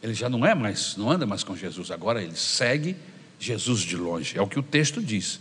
Ele 0.00 0.14
já 0.14 0.28
não 0.28 0.46
é 0.46 0.54
mais, 0.54 0.96
não 0.96 1.10
anda 1.10 1.26
mais 1.26 1.42
com 1.42 1.56
Jesus, 1.56 1.90
agora 1.90 2.22
ele 2.22 2.36
segue 2.36 2.94
Jesus 3.40 3.80
de 3.80 3.96
longe. 3.96 4.38
É 4.38 4.40
o 4.40 4.46
que 4.46 4.56
o 4.56 4.62
texto 4.62 5.02
diz. 5.02 5.40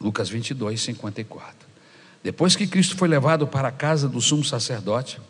Lucas 0.00 0.30
22, 0.30 0.80
54. 0.80 1.68
Depois 2.22 2.56
que 2.56 2.66
Cristo 2.66 2.96
foi 2.96 3.06
levado 3.06 3.46
para 3.46 3.68
a 3.68 3.72
casa 3.72 4.08
do 4.08 4.22
sumo 4.22 4.42
sacerdote, 4.42 5.20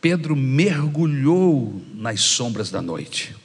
Pedro 0.00 0.34
mergulhou 0.34 1.80
nas 1.94 2.20
sombras 2.20 2.68
da 2.68 2.82
noite 2.82 3.36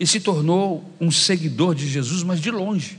e 0.00 0.04
se 0.04 0.18
tornou 0.18 0.92
um 1.00 1.12
seguidor 1.12 1.76
de 1.76 1.86
Jesus, 1.86 2.24
mas 2.24 2.40
de 2.40 2.50
longe. 2.50 2.98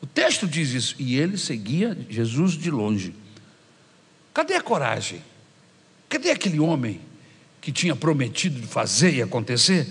O 0.00 0.06
texto 0.06 0.46
diz 0.46 0.70
isso, 0.70 0.94
e 0.98 1.16
ele 1.16 1.36
seguia 1.36 1.96
Jesus 2.08 2.52
de 2.52 2.70
longe. 2.70 3.14
Cadê 4.32 4.54
a 4.54 4.60
coragem? 4.60 5.22
Cadê 6.08 6.30
aquele 6.30 6.60
homem 6.60 7.00
que 7.60 7.72
tinha 7.72 7.96
prometido 7.96 8.60
de 8.60 8.66
fazer 8.66 9.14
e 9.14 9.22
acontecer? 9.22 9.88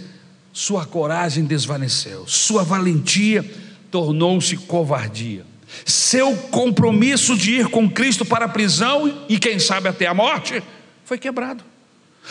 Sua 0.53 0.85
coragem 0.85 1.43
desvaneceu, 1.43 2.25
sua 2.27 2.63
valentia 2.63 3.43
tornou-se 3.91 4.55
covardia. 4.55 5.45
Seu 5.85 6.35
compromisso 6.51 7.35
de 7.35 7.55
ir 7.55 7.67
com 7.67 7.89
Cristo 7.89 8.23
para 8.23 8.45
a 8.45 8.49
prisão 8.49 9.25
e, 9.27 9.37
quem 9.37 9.59
sabe, 9.59 9.89
até 9.89 10.07
a 10.07 10.13
morte, 10.13 10.63
foi 11.03 11.17
quebrado. 11.17 11.63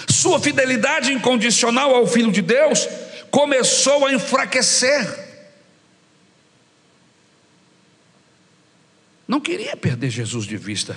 Sua 0.09 0.41
fidelidade 0.41 1.13
incondicional 1.13 1.95
ao 1.95 2.07
Filho 2.07 2.33
de 2.33 2.41
Deus 2.41 2.89
começou 3.31 4.07
a 4.07 4.13
enfraquecer. 4.13 5.24
Não 9.35 9.41
queria 9.41 9.77
perder 9.77 10.11
Jesus 10.11 10.47
de 10.47 10.57
vista, 10.57 10.97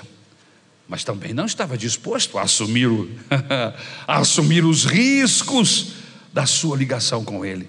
mas 0.87 1.03
também 1.03 1.33
não 1.33 1.47
estava 1.47 1.75
disposto 1.75 2.37
a 2.37 2.43
assumir, 2.43 2.85
o, 2.85 3.09
a 4.07 4.19
assumir 4.19 4.63
os 4.63 4.85
riscos 4.85 5.93
da 6.31 6.45
sua 6.45 6.77
ligação 6.77 7.25
com 7.25 7.43
Ele. 7.43 7.67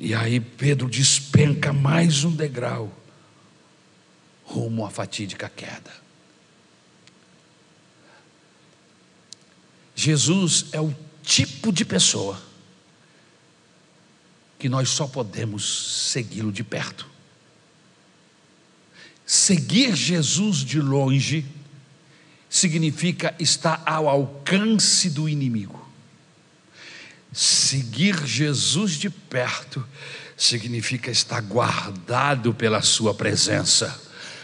E 0.00 0.14
aí 0.14 0.40
Pedro 0.40 0.88
despenca 0.88 1.70
mais 1.70 2.24
um 2.24 2.34
degrau 2.34 2.90
rumo 4.42 4.86
à 4.86 4.90
fatídica 4.90 5.50
queda. 5.54 5.92
Jesus 9.94 10.64
é 10.72 10.80
o 10.80 10.94
tipo 11.22 11.70
de 11.70 11.84
pessoa 11.84 12.40
que 14.58 14.66
nós 14.66 14.88
só 14.88 15.06
podemos 15.06 16.08
segui-lo 16.10 16.50
de 16.50 16.64
perto. 16.64 17.11
Seguir 19.24 19.94
Jesus 19.94 20.58
de 20.58 20.80
longe 20.80 21.46
significa 22.48 23.34
estar 23.38 23.82
ao 23.86 24.08
alcance 24.08 25.08
do 25.08 25.28
inimigo. 25.28 25.80
Seguir 27.32 28.26
Jesus 28.26 28.92
de 28.92 29.08
perto 29.08 29.82
significa 30.36 31.10
estar 31.10 31.40
guardado 31.40 32.52
pela 32.52 32.82
Sua 32.82 33.14
presença. 33.14 33.98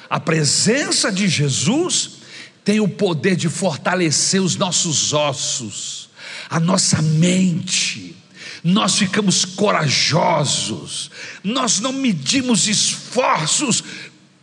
A 0.09 0.18
presença 0.18 1.12
de 1.12 1.29
Jesus 1.29 2.18
tem 2.64 2.81
o 2.81 2.89
poder 2.89 3.37
de 3.37 3.49
fortalecer 3.49 4.41
os 4.41 4.57
nossos 4.57 5.12
ossos, 5.12 6.09
a 6.49 6.59
nossa 6.59 7.03
mente. 7.03 8.16
Nós 8.64 8.97
ficamos 8.97 9.45
corajosos, 9.45 11.11
nós 11.45 11.79
não 11.81 11.93
medimos 11.93 12.66
esforços 12.68 13.85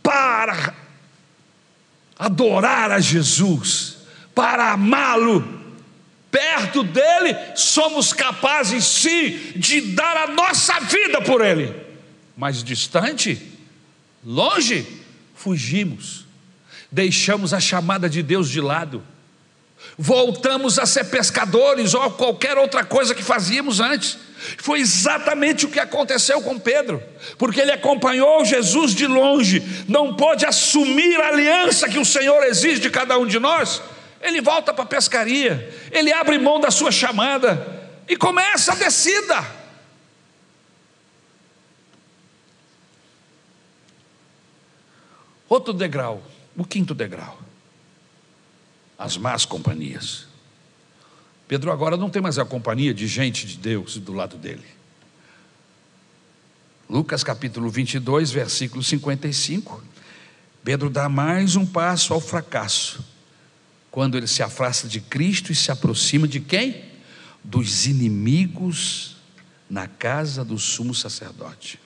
para 0.06 0.72
adorar 2.16 2.92
a 2.92 3.00
Jesus, 3.00 3.96
para 4.32 4.70
amá-lo. 4.72 5.56
Perto 6.30 6.84
dele, 6.84 7.34
somos 7.56 8.12
capazes 8.12 8.84
sim 8.84 9.52
de 9.56 9.80
dar 9.80 10.16
a 10.16 10.26
nossa 10.28 10.78
vida 10.80 11.20
por 11.22 11.44
ele, 11.44 11.74
mas 12.36 12.62
distante, 12.62 13.40
longe, 14.24 14.86
fugimos 15.34 16.26
deixamos 16.90 17.52
a 17.52 17.60
chamada 17.60 18.08
de 18.08 18.22
Deus 18.22 18.48
de 18.48 18.60
lado, 18.60 19.02
voltamos 19.98 20.78
a 20.78 20.86
ser 20.86 21.04
pescadores 21.04 21.94
ou 21.94 22.10
qualquer 22.12 22.56
outra 22.56 22.84
coisa 22.84 23.14
que 23.14 23.22
fazíamos 23.22 23.80
antes. 23.80 24.18
Foi 24.58 24.80
exatamente 24.80 25.66
o 25.66 25.70
que 25.70 25.80
aconteceu 25.80 26.40
com 26.42 26.58
Pedro, 26.58 27.02
porque 27.38 27.60
ele 27.60 27.72
acompanhou 27.72 28.44
Jesus 28.44 28.94
de 28.94 29.06
longe, 29.06 29.84
não 29.88 30.14
pôde 30.14 30.46
assumir 30.46 31.20
a 31.20 31.28
aliança 31.28 31.88
que 31.88 31.98
o 31.98 32.04
Senhor 32.04 32.42
exige 32.44 32.80
de 32.80 32.90
cada 32.90 33.18
um 33.18 33.26
de 33.26 33.38
nós. 33.38 33.82
Ele 34.20 34.40
volta 34.40 34.72
para 34.72 34.84
a 34.84 34.88
pescaria, 34.88 35.72
ele 35.90 36.12
abre 36.12 36.38
mão 36.38 36.60
da 36.60 36.70
sua 36.70 36.90
chamada 36.90 37.66
e 38.08 38.16
começa 38.16 38.72
a 38.72 38.76
descida. 38.76 39.44
Outro 45.48 45.72
degrau. 45.72 46.22
O 46.56 46.64
quinto 46.64 46.94
degrau, 46.94 47.38
as 48.98 49.18
más 49.18 49.44
companhias. 49.44 50.25
Pedro 51.48 51.70
agora 51.70 51.96
não 51.96 52.10
tem 52.10 52.20
mais 52.20 52.38
a 52.38 52.44
companhia 52.44 52.92
de 52.92 53.06
gente 53.06 53.46
de 53.46 53.56
Deus 53.56 53.98
do 53.98 54.12
lado 54.12 54.36
dele. 54.36 54.64
Lucas 56.88 57.22
capítulo 57.22 57.68
22, 57.68 58.30
versículo 58.30 58.82
55. 58.82 59.82
Pedro 60.64 60.90
dá 60.90 61.08
mais 61.08 61.54
um 61.54 61.64
passo 61.64 62.12
ao 62.12 62.20
fracasso, 62.20 63.04
quando 63.90 64.16
ele 64.16 64.26
se 64.26 64.42
afasta 64.42 64.88
de 64.88 65.00
Cristo 65.00 65.52
e 65.52 65.54
se 65.54 65.70
aproxima 65.70 66.26
de 66.26 66.40
quem? 66.40 66.84
Dos 67.42 67.86
inimigos 67.86 69.16
na 69.70 69.86
casa 69.86 70.44
do 70.44 70.58
sumo 70.58 70.94
sacerdote. 70.94 71.78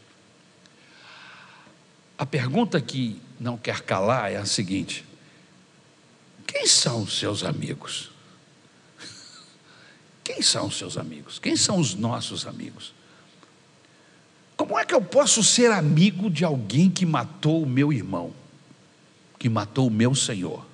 A 2.17 2.25
pergunta 2.25 2.81
que 2.81 3.21
não 3.39 3.57
quer 3.57 3.81
calar 3.83 4.33
é 4.33 4.37
a 4.37 4.47
seguinte: 4.47 5.05
quem 6.47 6.67
são 6.67 7.03
os 7.03 7.19
seus 7.19 7.45
amigos? 7.45 8.11
Quem 10.33 10.43
são 10.43 10.69
os 10.69 10.79
seus 10.79 10.97
amigos? 10.97 11.41
Quem 11.41 11.57
são 11.57 11.81
os 11.81 11.97
nossos 11.97 12.47
amigos? 12.47 12.95
Como 14.57 14.79
é 14.79 14.85
que 14.85 14.95
eu 14.95 15.03
posso 15.03 15.43
ser 15.43 15.73
amigo 15.73 16.31
de 16.31 16.45
alguém 16.45 16.89
que 16.89 17.05
matou 17.05 17.65
o 17.65 17.67
meu 17.67 17.93
irmão, 17.93 18.33
que 19.41 19.49
matou 19.49 19.89
o 19.89 19.91
meu 19.91 20.15
Senhor? 20.15 20.65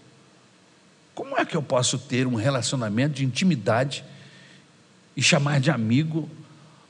Como 1.14 1.38
é 1.38 1.46
que 1.46 1.56
eu 1.56 1.62
posso 1.62 1.98
ter 1.98 2.26
um 2.26 2.34
relacionamento 2.34 3.14
de 3.14 3.24
intimidade 3.24 4.04
e 5.16 5.22
chamar 5.22 5.58
de 5.58 5.70
amigo 5.70 6.28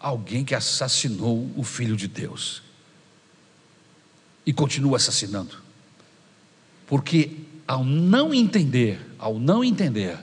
alguém 0.00 0.44
que 0.44 0.54
assassinou 0.54 1.48
o 1.54 1.62
Filho 1.62 1.96
de 1.96 2.08
Deus 2.08 2.64
e 4.44 4.52
continua 4.52 4.96
assassinando? 4.96 5.56
Porque 6.84 7.30
ao 7.64 7.84
não 7.84 8.34
entender, 8.34 8.98
ao 9.20 9.38
não 9.38 9.62
entender 9.62 10.18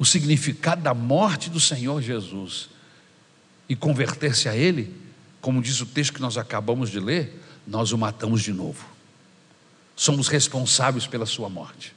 o 0.00 0.04
significado 0.06 0.80
da 0.80 0.94
morte 0.94 1.50
do 1.50 1.60
Senhor 1.60 2.00
Jesus 2.00 2.70
e 3.68 3.76
converter-se 3.76 4.48
a 4.48 4.56
Ele, 4.56 4.96
como 5.42 5.60
diz 5.60 5.78
o 5.82 5.84
texto 5.84 6.14
que 6.14 6.22
nós 6.22 6.38
acabamos 6.38 6.88
de 6.88 6.98
ler, 6.98 7.38
nós 7.66 7.92
o 7.92 7.98
matamos 7.98 8.40
de 8.40 8.50
novo. 8.50 8.82
Somos 9.94 10.26
responsáveis 10.26 11.06
pela 11.06 11.26
sua 11.26 11.50
morte. 11.50 11.94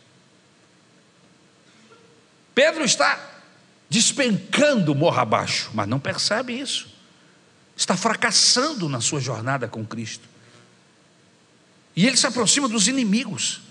Pedro 2.54 2.84
está 2.84 3.18
despencando 3.90 4.94
morra 4.94 5.22
abaixo, 5.22 5.72
mas 5.74 5.88
não 5.88 5.98
percebe 5.98 6.60
isso. 6.60 6.90
Está 7.74 7.96
fracassando 7.96 8.90
na 8.90 9.00
sua 9.00 9.22
jornada 9.22 9.66
com 9.66 9.86
Cristo. 9.86 10.28
E 11.96 12.06
ele 12.06 12.18
se 12.18 12.28
aproxima 12.28 12.68
dos 12.68 12.90
inimigos. 12.90 13.62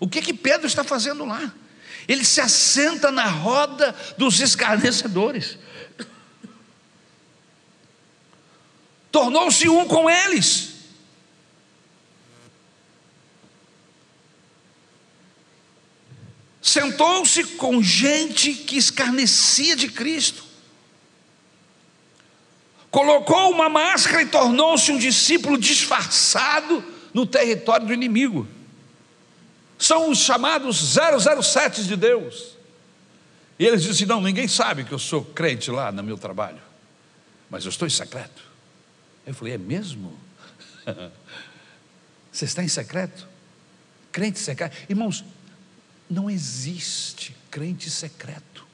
O 0.00 0.08
que 0.08 0.22
que 0.22 0.32
Pedro 0.32 0.66
está 0.66 0.82
fazendo 0.82 1.26
lá? 1.26 1.52
Ele 2.06 2.24
se 2.24 2.40
assenta 2.40 3.10
na 3.10 3.26
roda 3.26 3.94
dos 4.18 4.40
escarnecedores. 4.40 5.58
Tornou-se 9.10 9.68
um 9.68 9.86
com 9.86 10.10
eles. 10.10 10.74
Sentou-se 16.60 17.44
com 17.44 17.82
gente 17.82 18.54
que 18.54 18.76
escarnecia 18.76 19.76
de 19.76 19.88
Cristo. 19.88 20.42
Colocou 22.90 23.50
uma 23.50 23.68
máscara 23.68 24.22
e 24.22 24.26
tornou-se 24.26 24.90
um 24.90 24.98
discípulo 24.98 25.58
disfarçado 25.58 26.82
no 27.12 27.26
território 27.26 27.86
do 27.86 27.92
inimigo. 27.92 28.48
São 29.84 30.10
os 30.10 30.16
chamados 30.16 30.94
007 31.42 31.84
de 31.84 31.94
Deus. 31.94 32.56
E 33.58 33.66
eles 33.66 33.82
dizem: 33.82 34.06
Não, 34.06 34.18
ninguém 34.18 34.48
sabe 34.48 34.82
que 34.82 34.92
eu 34.92 34.98
sou 34.98 35.22
crente 35.22 35.70
lá 35.70 35.92
no 35.92 36.02
meu 36.02 36.16
trabalho, 36.16 36.62
mas 37.50 37.66
eu 37.66 37.68
estou 37.68 37.86
em 37.86 37.90
secreto. 37.90 38.42
Eu 39.26 39.34
falei: 39.34 39.52
É 39.52 39.58
mesmo? 39.58 40.18
Você 42.32 42.46
está 42.46 42.64
em 42.64 42.68
secreto? 42.68 43.28
Crente 44.10 44.38
secreto? 44.38 44.74
Irmãos, 44.88 45.22
não 46.08 46.30
existe 46.30 47.36
crente 47.50 47.90
secreto. 47.90 48.66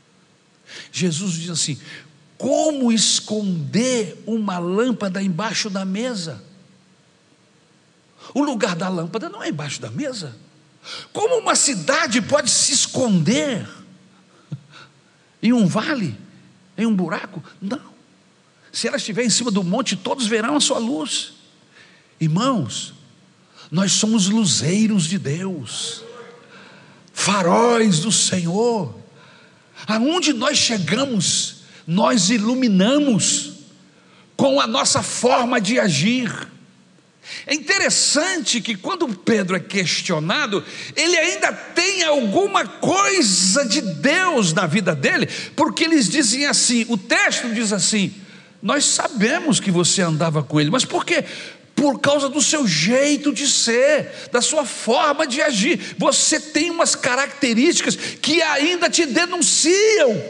Jesus 0.93 1.33
diz 1.33 1.51
assim: 1.51 1.81
como 2.39 2.93
esconder 2.93 4.23
uma 4.29 4.61
lâmpada 4.61 5.21
embaixo 5.21 5.69
da 5.69 5.85
mesa? 5.85 6.41
O 8.33 8.45
lugar 8.45 8.77
da 8.77 8.89
lâmpada 8.89 9.29
não 9.29 9.43
é 9.43 9.49
embaixo 9.49 9.81
da 9.81 9.91
mesa. 9.91 10.37
Como 11.13 11.39
uma 11.39 11.55
cidade 11.55 12.23
pode 12.23 12.51
se 12.51 12.73
esconder 12.73 13.69
em 15.43 15.53
um 15.53 15.67
vale, 15.67 16.17
em 16.77 16.87
um 16.87 16.95
buraco? 16.95 17.43
Não. 17.61 17.91
Se 18.73 18.87
ela 18.87 18.97
estiver 18.97 19.25
em 19.25 19.31
cima 19.31 19.51
do 19.51 19.65
monte, 19.65 19.97
todos 19.97 20.27
verão 20.27 20.57
a 20.57 20.61
sua 20.61 20.79
luz. 20.79 21.33
Irmãos, 22.21 22.95
nós 23.71 23.93
somos 23.93 24.29
luzeiros 24.29 25.05
de 25.05 25.19
Deus, 25.19 26.05
faróis 27.13 28.01
do 28.01 28.13
Senhor. 28.13 28.99
Aonde 29.87 30.33
nós 30.33 30.59
chegamos, 30.59 31.63
nós 31.87 32.31
iluminamos 32.31 33.53
com 34.37 34.61
a 34.61 34.67
nossa 34.67 35.03
forma 35.03 35.61
de 35.61 35.79
agir. 35.79 36.50
É 37.47 37.55
interessante 37.55 38.61
que 38.61 38.77
quando 38.77 39.09
Pedro 39.09 39.57
é 39.57 39.61
questionado, 39.61 40.65
ele 40.97 41.17
ainda 41.17 41.53
tem 41.53 42.03
alguma 42.03 42.67
coisa 42.67 43.65
de 43.65 43.81
Deus 43.81 44.53
na 44.53 44.67
vida 44.67 44.95
dele, 44.95 45.29
porque 45.57 45.85
eles 45.85 46.09
dizem 46.09 46.47
assim: 46.47 46.85
o 46.89 46.97
texto 46.97 47.53
diz 47.53 47.73
assim, 47.73 48.15
nós 48.63 48.85
sabemos 48.85 49.59
que 49.59 49.71
você 49.71 50.03
andava 50.03 50.43
com 50.43 50.61
ele, 50.61 50.71
mas 50.71 50.85
por 50.85 51.05
quê? 51.05 51.25
Por 51.75 51.99
causa 51.99 52.29
do 52.29 52.43
seu 52.43 52.67
jeito 52.67 53.33
de 53.33 53.49
ser, 53.49 54.29
da 54.31 54.43
sua 54.43 54.67
forma 54.67 55.27
de 55.27 55.41
agir. 55.41 55.95
Você 55.97 56.39
tem 56.39 56.71
umas 56.71 56.95
características 56.95 57.97
que 57.97 58.43
ainda 58.43 58.91
te 58.91 59.07
denunciam. 59.07 60.23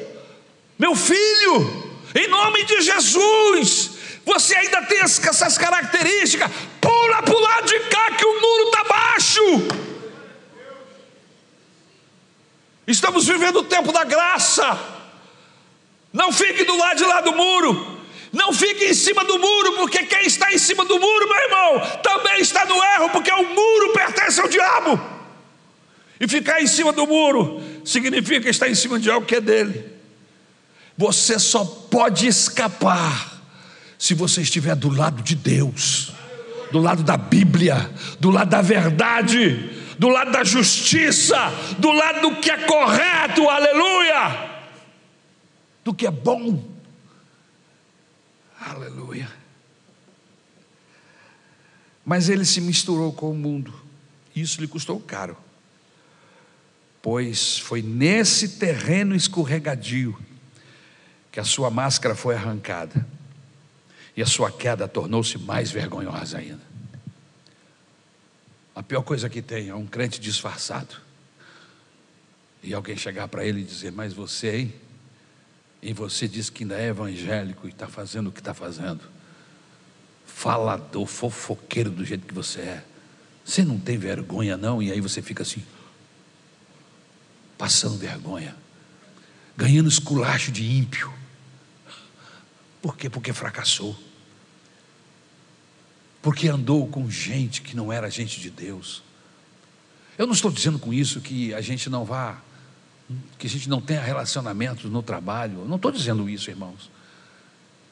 Meu 0.79 0.95
filho, 0.95 1.91
em 2.15 2.29
nome 2.29 2.65
de 2.65 2.81
Jesus, 2.83 3.91
você 4.25 4.55
ainda 4.55 4.83
tem 4.83 5.01
essas 5.01 5.57
características. 5.57 6.51
Pula 6.81 7.23
para 7.23 7.35
o 7.35 7.41
lado 7.41 7.67
de 7.67 7.81
cá 7.81 8.11
que 8.13 8.25
o 8.25 8.41
muro 8.41 8.65
está 8.65 8.85
baixo. 8.85 9.41
Estamos 12.87 13.27
vivendo 13.27 13.61
o 13.61 13.65
tempo 13.65 13.93
da 13.93 14.05
graça. 14.05 14.79
Não 16.13 16.33
fique 16.33 16.65
do 16.65 16.77
lado 16.77 16.97
de 16.97 17.05
lá 17.05 17.21
do 17.21 17.33
muro. 17.33 18.01
Não 18.33 18.53
fique 18.53 18.85
em 18.85 18.95
cima 18.95 19.25
do 19.25 19.39
muro, 19.39 19.73
porque 19.77 20.05
quem 20.05 20.27
está 20.27 20.53
em 20.53 20.59
cima 20.59 20.85
do 20.85 21.01
muro, 21.01 21.29
meu 21.29 21.39
irmão, 21.39 22.01
também 22.03 22.41
está 22.41 22.65
no 22.65 22.77
erro, 22.77 23.11
porque 23.11 23.31
o 23.33 23.55
muro 23.55 23.93
pertence 23.93 24.41
ao 24.41 24.49
diabo. 24.49 25.01
E 26.21 26.29
ficar 26.29 26.63
em 26.63 26.67
cima 26.67 26.93
do 26.93 27.07
muro 27.07 27.61
significa 27.85 28.49
estar 28.49 28.69
em 28.69 28.75
cima 28.75 28.99
de 29.01 29.11
algo 29.11 29.27
que 29.27 29.37
é 29.37 29.41
dele. 29.41 29.85
Você 30.97 31.39
só 31.39 31.65
pode 31.65 32.27
escapar 32.27 33.30
se 34.01 34.15
você 34.15 34.41
estiver 34.41 34.75
do 34.75 34.89
lado 34.89 35.23
de 35.23 35.35
Deus, 35.35 36.15
do 36.73 36.79
lado 36.79 37.03
da 37.03 37.19
Bíblia, 37.19 37.77
do 38.19 38.31
lado 38.31 38.49
da 38.49 38.63
verdade, 38.63 39.95
do 39.99 40.09
lado 40.09 40.33
da 40.33 40.43
justiça, 40.43 41.37
do 41.79 41.93
lado 41.93 42.23
do 42.23 42.37
que 42.37 42.51
é 42.51 42.65
correto, 42.65 43.47
aleluia, 43.47 44.63
do 45.85 45.93
que 45.93 46.07
é 46.07 46.11
bom. 46.11 46.67
Aleluia. 48.59 49.31
Mas 52.03 52.31
ele 52.31 52.47
se 52.47 52.63
misturou 52.63 53.13
com 53.13 53.31
o 53.31 53.35
mundo. 53.35 53.79
Isso 54.35 54.63
lhe 54.63 54.67
custou 54.67 54.99
caro. 54.99 55.37
Pois 57.03 57.59
foi 57.59 57.83
nesse 57.83 58.57
terreno 58.57 59.15
escorregadio 59.15 60.19
que 61.31 61.39
a 61.39 61.45
sua 61.45 61.69
máscara 61.69 62.15
foi 62.15 62.35
arrancada 62.35 63.07
e 64.17 64.23
a 64.23 64.27
sua 64.27 64.51
queda 64.51 64.89
tornou-se 64.89 65.39
mais 65.39 65.71
vergonhosa 65.71 66.39
ainda. 66.39 66.71
A 68.75 68.83
pior 68.83 69.03
coisa 69.03 69.29
que 69.29 69.43
tem 69.43 69.69
é 69.69 69.75
um 69.75 69.87
crente 69.87 70.21
disfarçado 70.21 70.97
e 72.63 72.75
alguém 72.75 72.97
chegar 72.97 73.29
para 73.29 73.45
ele 73.45 73.61
e 73.61 73.65
dizer: 73.65 73.93
Mas 73.93 74.13
você, 74.13 74.57
hein? 74.57 74.75
e 75.83 75.93
você 75.93 76.29
diz 76.29 76.51
que 76.51 76.65
ainda 76.65 76.79
é 76.79 76.89
evangélico 76.89 77.67
e 77.67 77.71
está 77.71 77.89
fazendo 77.89 78.29
o 78.29 78.33
que 78.33 78.41
está 78.41 78.53
fazendo, 78.53 79.01
falador, 80.27 81.07
fofoqueiro 81.07 81.91
do 81.91 82.05
jeito 82.05 82.27
que 82.27 82.35
você 82.35 82.61
é, 82.61 82.85
você 83.45 83.65
não 83.65 83.79
tem 83.79 83.97
vergonha 83.97 84.57
não? 84.57 84.83
E 84.83 84.93
aí 84.93 85.01
você 85.01 85.23
fica 85.23 85.43
assim, 85.43 85.63
passando 87.57 87.97
vergonha, 87.97 88.55
ganhando 89.57 89.89
esculacho 89.89 90.53
de 90.53 90.65
ímpio. 90.65 91.13
Por 92.81 92.97
quê? 92.97 93.11
Porque 93.11 93.33
fracassou. 93.33 93.97
Porque 96.23 96.49
andou 96.49 96.87
com 96.89 97.11
gente 97.11 97.63
que 97.63 97.77
não 97.77 97.93
era 97.93 98.11
gente 98.11 98.41
de 98.41 98.51
Deus. 98.51 99.03
Eu 100.19 100.27
não 100.27 100.35
estou 100.35 100.51
dizendo 100.51 100.79
com 100.79 100.93
isso 100.93 101.21
que 101.21 101.55
a 101.55 101.61
gente 101.61 101.89
não 101.89 102.05
vá 102.05 102.43
que 103.39 103.47
a 103.47 103.51
gente 103.51 103.69
não 103.69 103.81
tenha 103.81 104.01
relacionamentos 104.01 104.91
no 104.91 105.03
trabalho. 105.03 105.65
Não 105.67 105.77
estou 105.77 105.91
dizendo 105.91 106.29
isso, 106.29 106.51
irmãos. 106.51 106.91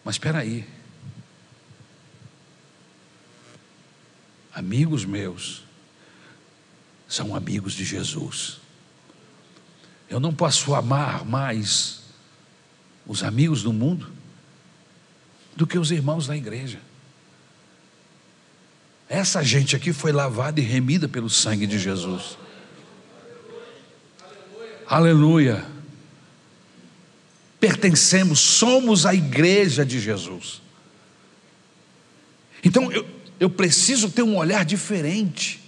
Mas 0.04 0.14
espera 0.14 0.38
aí. 0.38 0.64
Amigos 4.54 5.04
meus 5.04 5.64
são 7.08 7.34
amigos 7.34 7.72
de 7.72 7.84
Jesus. 7.84 8.60
Eu 10.08 10.20
não 10.20 10.32
posso 10.32 10.74
amar 10.74 11.24
mais 11.24 12.02
os 13.06 13.22
amigos 13.22 13.62
do 13.62 13.72
mundo 13.72 14.17
do 15.58 15.66
que 15.66 15.76
os 15.76 15.90
irmãos 15.90 16.28
da 16.28 16.36
igreja. 16.36 16.78
Essa 19.08 19.42
gente 19.42 19.74
aqui 19.74 19.92
foi 19.92 20.12
lavada 20.12 20.60
e 20.60 20.62
remida 20.62 21.08
pelo 21.08 21.28
sangue 21.28 21.66
de 21.66 21.80
Jesus. 21.80 22.38
Aleluia. 24.86 25.66
Pertencemos, 27.58 28.38
somos 28.38 29.04
a 29.04 29.12
igreja 29.12 29.84
de 29.84 29.98
Jesus. 29.98 30.62
Então 32.62 32.92
eu, 32.92 33.04
eu 33.40 33.50
preciso 33.50 34.12
ter 34.12 34.22
um 34.22 34.36
olhar 34.36 34.64
diferente. 34.64 35.60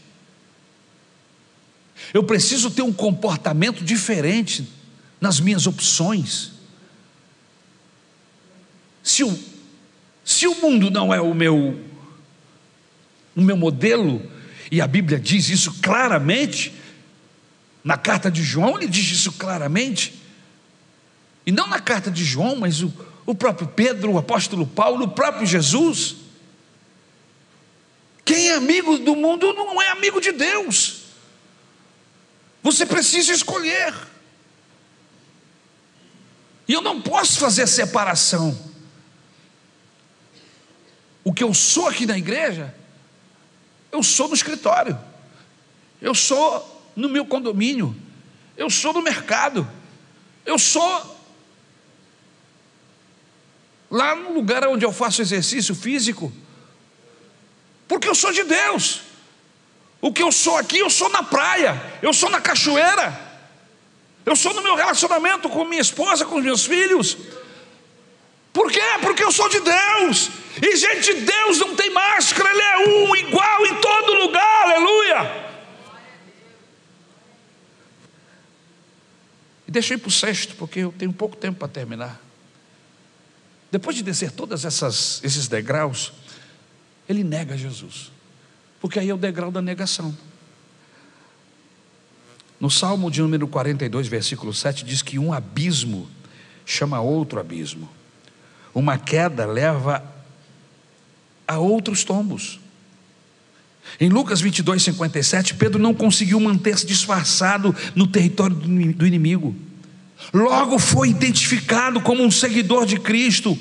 Eu 2.14 2.22
preciso 2.22 2.70
ter 2.70 2.82
um 2.82 2.92
comportamento 2.92 3.82
diferente 3.82 4.68
nas 5.20 5.40
minhas 5.40 5.66
opções. 5.66 6.52
Se 9.02 9.24
o, 9.24 9.49
se 10.24 10.46
o 10.46 10.54
mundo 10.56 10.90
não 10.90 11.12
é 11.12 11.20
o 11.20 11.34
meu, 11.34 11.80
o 13.34 13.40
meu 13.40 13.56
modelo, 13.56 14.22
e 14.70 14.80
a 14.80 14.86
Bíblia 14.86 15.18
diz 15.18 15.48
isso 15.48 15.80
claramente, 15.80 16.72
na 17.82 17.96
carta 17.96 18.30
de 18.30 18.42
João, 18.42 18.76
ele 18.76 18.88
diz 18.88 19.10
isso 19.10 19.32
claramente. 19.32 20.20
E 21.46 21.50
não 21.50 21.66
na 21.66 21.80
carta 21.80 22.10
de 22.10 22.24
João, 22.24 22.56
mas 22.56 22.82
o, 22.82 22.92
o 23.26 23.34
próprio 23.34 23.66
Pedro, 23.66 24.12
o 24.12 24.18
apóstolo 24.18 24.66
Paulo, 24.66 25.06
o 25.06 25.08
próprio 25.08 25.46
Jesus. 25.46 26.16
Quem 28.24 28.50
é 28.50 28.54
amigo 28.54 28.98
do 28.98 29.16
mundo 29.16 29.52
não 29.54 29.80
é 29.80 29.88
amigo 29.88 30.20
de 30.20 30.30
Deus. 30.30 31.00
Você 32.62 32.84
precisa 32.84 33.32
escolher. 33.32 33.94
E 36.68 36.72
eu 36.72 36.82
não 36.82 37.00
posso 37.00 37.40
fazer 37.40 37.66
separação. 37.66 38.69
O 41.30 41.32
que 41.32 41.44
eu 41.44 41.54
sou 41.54 41.86
aqui 41.86 42.06
na 42.06 42.18
igreja, 42.18 42.74
eu 43.92 44.02
sou 44.02 44.26
no 44.26 44.34
escritório. 44.34 44.98
Eu 46.02 46.12
sou 46.12 46.90
no 46.96 47.08
meu 47.08 47.24
condomínio, 47.24 47.94
eu 48.56 48.68
sou 48.68 48.92
do 48.92 49.00
mercado, 49.00 49.64
eu 50.44 50.58
sou 50.58 51.16
lá 53.88 54.16
no 54.16 54.32
lugar 54.32 54.66
onde 54.66 54.84
eu 54.84 54.92
faço 54.92 55.22
exercício 55.22 55.72
físico, 55.72 56.32
porque 57.86 58.08
eu 58.08 58.14
sou 58.16 58.32
de 58.32 58.42
Deus. 58.42 59.02
O 60.00 60.12
que 60.12 60.24
eu 60.24 60.32
sou 60.32 60.56
aqui, 60.56 60.78
eu 60.78 60.90
sou 60.90 61.08
na 61.10 61.22
praia, 61.22 61.80
eu 62.02 62.12
sou 62.12 62.28
na 62.28 62.40
cachoeira, 62.40 63.16
eu 64.26 64.34
sou 64.34 64.52
no 64.52 64.62
meu 64.62 64.74
relacionamento 64.74 65.48
com 65.48 65.64
minha 65.64 65.80
esposa, 65.80 66.26
com 66.26 66.40
meus 66.40 66.64
filhos. 66.64 67.16
Por 68.52 68.68
quê? 68.72 68.82
Porque 69.00 69.22
eu 69.22 69.30
sou 69.30 69.48
de 69.48 69.60
Deus. 69.60 70.39
E 70.56 70.76
gente, 70.76 71.14
Deus 71.14 71.58
não 71.58 71.76
tem 71.76 71.90
máscara, 71.90 72.50
Ele 72.50 72.62
é 72.62 72.78
um, 72.88 73.16
igual 73.16 73.66
em 73.66 73.80
todo 73.80 74.14
lugar, 74.14 74.66
aleluia. 74.66 75.50
E 79.72 79.78
ir 79.78 79.98
para 79.98 80.08
o 80.08 80.10
sexto, 80.10 80.56
porque 80.56 80.80
eu 80.80 80.92
tenho 80.96 81.12
pouco 81.12 81.36
tempo 81.36 81.60
para 81.60 81.68
terminar. 81.68 82.20
Depois 83.70 83.94
de 83.94 84.02
descer 84.02 84.32
todos 84.32 84.64
esses 84.64 85.46
degraus, 85.46 86.12
ele 87.08 87.22
nega 87.22 87.56
Jesus, 87.56 88.10
porque 88.80 88.98
aí 88.98 89.08
é 89.08 89.14
o 89.14 89.18
degrau 89.18 89.52
da 89.52 89.62
negação. 89.62 90.16
No 92.58 92.68
Salmo 92.68 93.10
de 93.10 93.22
número 93.22 93.46
42, 93.46 94.08
versículo 94.08 94.52
7, 94.52 94.84
diz 94.84 95.02
que 95.02 95.18
um 95.18 95.32
abismo 95.32 96.10
chama 96.66 97.00
outro 97.00 97.38
abismo. 97.38 97.88
Uma 98.74 98.98
queda 98.98 99.46
leva 99.46 100.04
a 101.50 101.58
outros 101.58 102.04
tombos. 102.04 102.60
Em 103.98 104.08
Lucas 104.08 104.40
22, 104.40 104.84
57, 104.84 105.54
Pedro 105.54 105.82
não 105.82 105.92
conseguiu 105.92 106.38
manter-se 106.38 106.86
disfarçado 106.86 107.74
no 107.92 108.06
território 108.06 108.54
do 108.54 109.04
inimigo. 109.04 109.56
Logo 110.32 110.78
foi 110.78 111.08
identificado 111.08 112.00
como 112.00 112.22
um 112.22 112.30
seguidor 112.30 112.86
de 112.86 113.00
Cristo. 113.00 113.58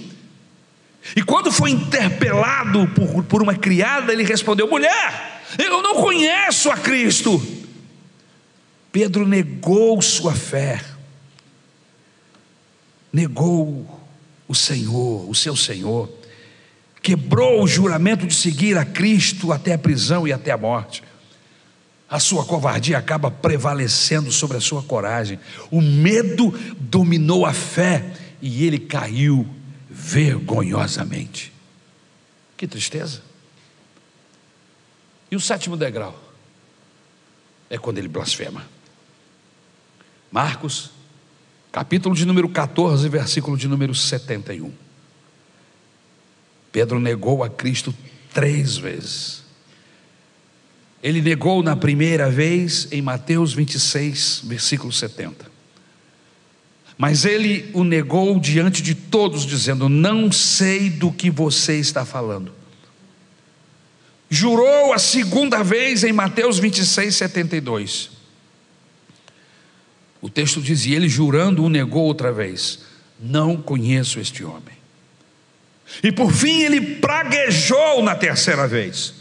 E 1.15 1.23
quando 1.23 1.51
foi 1.51 1.71
interpelado 1.71 2.87
por, 2.89 3.23
por 3.23 3.41
uma 3.41 3.55
criada, 3.55 4.13
ele 4.13 4.23
respondeu: 4.23 4.69
Mulher, 4.69 5.41
eu 5.57 5.81
não 5.81 5.95
conheço 5.95 6.69
a 6.69 6.77
Cristo. 6.77 7.41
Pedro 8.91 9.27
negou 9.27 9.99
sua 9.99 10.35
fé, 10.35 10.83
negou 13.11 13.99
o 14.47 14.53
Senhor, 14.53 15.27
o 15.27 15.33
seu 15.33 15.55
Senhor, 15.55 16.18
quebrou 17.02 17.64
o 17.64 17.68
juramento 17.68 18.28
de 18.28 18.34
seguir 18.34 18.78
a 18.78 18.86
Cristo 18.86 19.52
até 19.52 19.74
a 19.74 19.78
prisão 19.78 20.28
e 20.28 20.34
até 20.34 20.52
a 20.52 20.58
morte. 20.58 21.04
A 22.10 22.20
sua 22.20 22.43
covardia 22.43 22.97
acaba 22.97 23.30
prevalecendo 23.30 24.32
sobre 24.32 24.58
a 24.58 24.62
sua 24.62 24.82
coragem. 24.82 25.39
O 25.70 25.80
medo 25.80 26.52
dominou 26.80 27.45
a 27.45 27.54
fé 27.54 28.14
e 28.41 28.66
ele 28.66 28.80
caiu 28.80 29.47
vergonhosamente. 29.89 31.54
Que 32.58 32.68
tristeza. 32.68 33.22
E 35.32 35.36
o 35.36 35.39
sétimo 35.39 35.78
degrau 35.78 36.20
é 37.70 37.78
quando 37.78 38.00
ele 38.00 38.08
blasfema. 38.08 38.66
Marcos, 40.32 40.91
capítulo 41.72 42.16
de 42.16 42.26
número 42.26 42.50
14, 42.50 43.08
versículo 43.08 43.56
de 43.56 43.68
número 43.68 43.93
71. 43.93 44.88
Pedro 46.72 46.99
negou 46.99 47.43
a 47.43 47.49
Cristo 47.49 47.93
três 48.34 48.78
vezes. 48.78 49.43
Ele 51.01 51.22
negou 51.22 51.63
na 51.63 51.76
primeira 51.76 52.30
vez 52.30 52.88
em 52.91 53.01
Mateus 53.01 53.53
26, 53.53 54.41
versículo 54.45 54.91
70. 54.91 55.49
Mas 56.97 57.24
ele 57.24 57.70
o 57.74 57.86
negou 57.86 58.38
diante 58.38 58.82
de 58.82 58.93
todos, 58.93 59.45
dizendo: 59.45 59.88
Não 59.88 60.30
sei 60.32 60.89
do 60.89 61.11
que 61.11 61.30
você 61.30 61.80
está 61.80 62.03
falando. 62.03 62.51
Jurou 64.30 64.93
a 64.93 64.99
segunda 64.99 65.63
vez 65.63 66.03
em 66.03 66.11
Mateus 66.11 66.59
26, 66.59 67.15
72. 67.15 68.11
O 70.22 70.30
texto 70.30 70.61
diz: 70.61 70.86
E 70.86 70.93
ele 70.93 71.07
jurando 71.07 71.63
o 71.63 71.70
negou 71.70 72.03
outra 72.03 72.34
vez: 72.34 72.80
Não 73.17 73.55
conheço 73.55 74.20
este 74.20 74.43
homem. 74.43 74.78
E 76.03 76.11
por 76.11 76.31
fim 76.31 76.61
ele 76.61 76.95
praguejou 76.95 78.03
na 78.03 78.15
terceira 78.15 78.67
vez. 78.67 79.15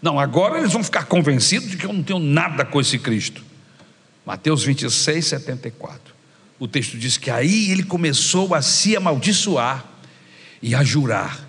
Não, 0.00 0.18
agora 0.18 0.58
eles 0.58 0.72
vão 0.72 0.82
ficar 0.82 1.04
convencidos 1.04 1.70
de 1.70 1.76
que 1.76 1.84
eu 1.84 1.92
não 1.92 2.02
tenho 2.02 2.18
nada 2.18 2.64
com 2.64 2.80
esse 2.80 2.98
Cristo. 2.98 3.42
Mateus 4.24 4.62
26, 4.62 5.26
74. 5.26 6.14
O 6.58 6.68
texto 6.68 6.96
diz 6.96 7.16
que 7.16 7.30
aí 7.30 7.70
ele 7.70 7.82
começou 7.82 8.54
a 8.54 8.62
se 8.62 8.96
amaldiçoar 8.96 9.84
e 10.62 10.74
a 10.74 10.84
jurar: 10.84 11.40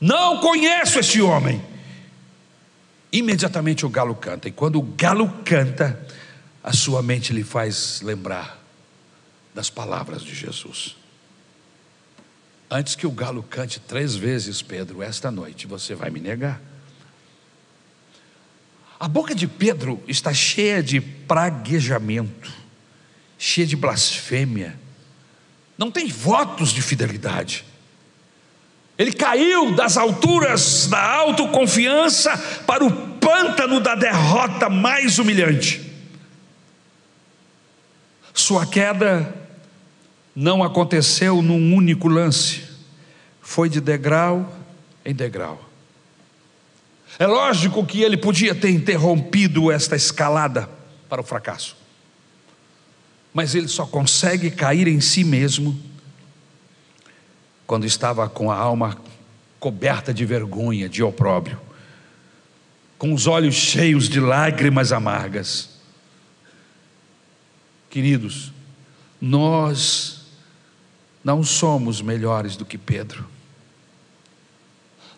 Não 0.00 0.40
conheço 0.40 0.98
este 0.98 1.20
homem. 1.20 1.62
Imediatamente 3.12 3.84
o 3.84 3.88
galo 3.88 4.14
canta, 4.14 4.48
e 4.48 4.52
quando 4.52 4.78
o 4.78 4.82
galo 4.82 5.28
canta, 5.44 6.00
a 6.62 6.72
sua 6.72 7.02
mente 7.02 7.32
lhe 7.32 7.42
faz 7.42 8.00
lembrar 8.02 8.62
das 9.52 9.68
palavras 9.68 10.22
de 10.22 10.34
Jesus. 10.34 10.99
Antes 12.70 12.94
que 12.94 13.04
o 13.04 13.10
galo 13.10 13.42
cante 13.42 13.80
três 13.80 14.14
vezes, 14.14 14.62
Pedro, 14.62 15.02
esta 15.02 15.28
noite 15.28 15.66
você 15.66 15.92
vai 15.92 16.08
me 16.08 16.20
negar. 16.20 16.60
A 18.98 19.08
boca 19.08 19.34
de 19.34 19.48
Pedro 19.48 20.00
está 20.06 20.32
cheia 20.32 20.80
de 20.80 21.00
praguejamento, 21.00 22.52
cheia 23.36 23.66
de 23.66 23.74
blasfêmia, 23.74 24.78
não 25.76 25.90
tem 25.90 26.06
votos 26.06 26.70
de 26.70 26.80
fidelidade. 26.80 27.64
Ele 28.96 29.12
caiu 29.14 29.74
das 29.74 29.96
alturas 29.96 30.86
da 30.86 31.02
autoconfiança 31.02 32.36
para 32.66 32.84
o 32.84 33.16
pântano 33.16 33.80
da 33.80 33.94
derrota 33.94 34.68
mais 34.68 35.18
humilhante. 35.18 35.90
Sua 38.34 38.66
queda 38.66 39.39
não 40.34 40.62
aconteceu 40.62 41.42
num 41.42 41.74
único 41.74 42.08
lance, 42.08 42.62
foi 43.40 43.68
de 43.68 43.80
degrau 43.80 44.52
em 45.04 45.14
degrau. 45.14 45.68
É 47.18 47.26
lógico 47.26 47.84
que 47.84 48.02
ele 48.02 48.16
podia 48.16 48.54
ter 48.54 48.70
interrompido 48.70 49.70
esta 49.70 49.96
escalada 49.96 50.68
para 51.08 51.20
o 51.20 51.24
fracasso, 51.24 51.76
mas 53.34 53.54
ele 53.54 53.68
só 53.68 53.84
consegue 53.84 54.50
cair 54.50 54.86
em 54.86 55.00
si 55.00 55.24
mesmo 55.24 55.78
quando 57.66 57.84
estava 57.84 58.28
com 58.28 58.50
a 58.50 58.56
alma 58.56 58.98
coberta 59.58 60.14
de 60.14 60.24
vergonha, 60.24 60.88
de 60.88 61.02
opróbrio, 61.02 61.60
com 62.96 63.12
os 63.12 63.26
olhos 63.26 63.54
cheios 63.54 64.08
de 64.08 64.20
lágrimas 64.20 64.92
amargas. 64.92 65.70
Queridos, 67.88 68.52
nós 69.20 70.19
não 71.22 71.42
somos 71.42 72.00
melhores 72.00 72.56
do 72.56 72.64
que 72.64 72.78
Pedro. 72.78 73.26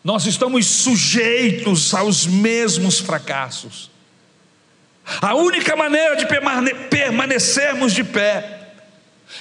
Nós 0.02 0.26
estamos 0.26 0.66
sujeitos 0.66 1.94
aos 1.94 2.26
mesmos 2.26 2.98
fracassos. 2.98 3.90
A 5.20 5.34
única 5.34 5.76
maneira 5.76 6.16
de 6.16 6.26
permanecermos 6.90 7.92
de 7.92 8.02
pé 8.02 8.74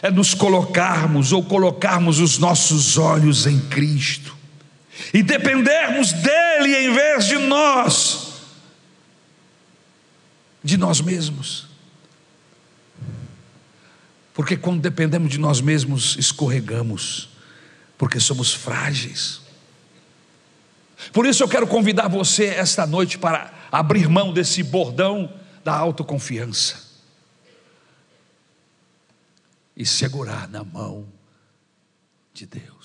é 0.02 0.12
nos 0.12 0.34
colocarmos 0.34 1.32
ou 1.32 1.44
colocarmos 1.44 2.20
os 2.20 2.38
nossos 2.38 2.98
olhos 2.98 3.46
em 3.48 3.60
Cristo 3.60 4.36
e 5.14 5.24
dependermos 5.24 6.12
dele 6.14 6.76
em 6.76 6.94
vez 6.94 7.26
de 7.26 7.38
nós, 7.40 8.34
de 10.64 10.78
nós 10.78 11.02
mesmos. 11.02 11.71
Porque 14.34 14.56
quando 14.56 14.82
dependemos 14.82 15.30
de 15.30 15.38
nós 15.38 15.60
mesmos, 15.62 16.16
escorregamos, 16.18 17.30
porque 17.98 18.20
somos 18.20 18.54
frágeis. 18.54 19.42
Por 21.12 21.26
isso 21.26 21.44
eu 21.44 21.50
quero 21.50 21.68
convidar 21.68 22.08
você 22.08 22.46
esta 22.46 22.86
noite 22.86 23.18
para 23.18 23.54
abrir 23.72 24.08
mão 24.08 24.32
desse 24.32 24.64
bordão 24.64 25.34
da 25.64 25.74
autoconfiança 25.74 26.92
e 29.76 29.86
segurar 29.86 30.48
na 30.48 30.64
mão 30.64 31.08
de 32.34 32.46
Deus. 32.46 32.81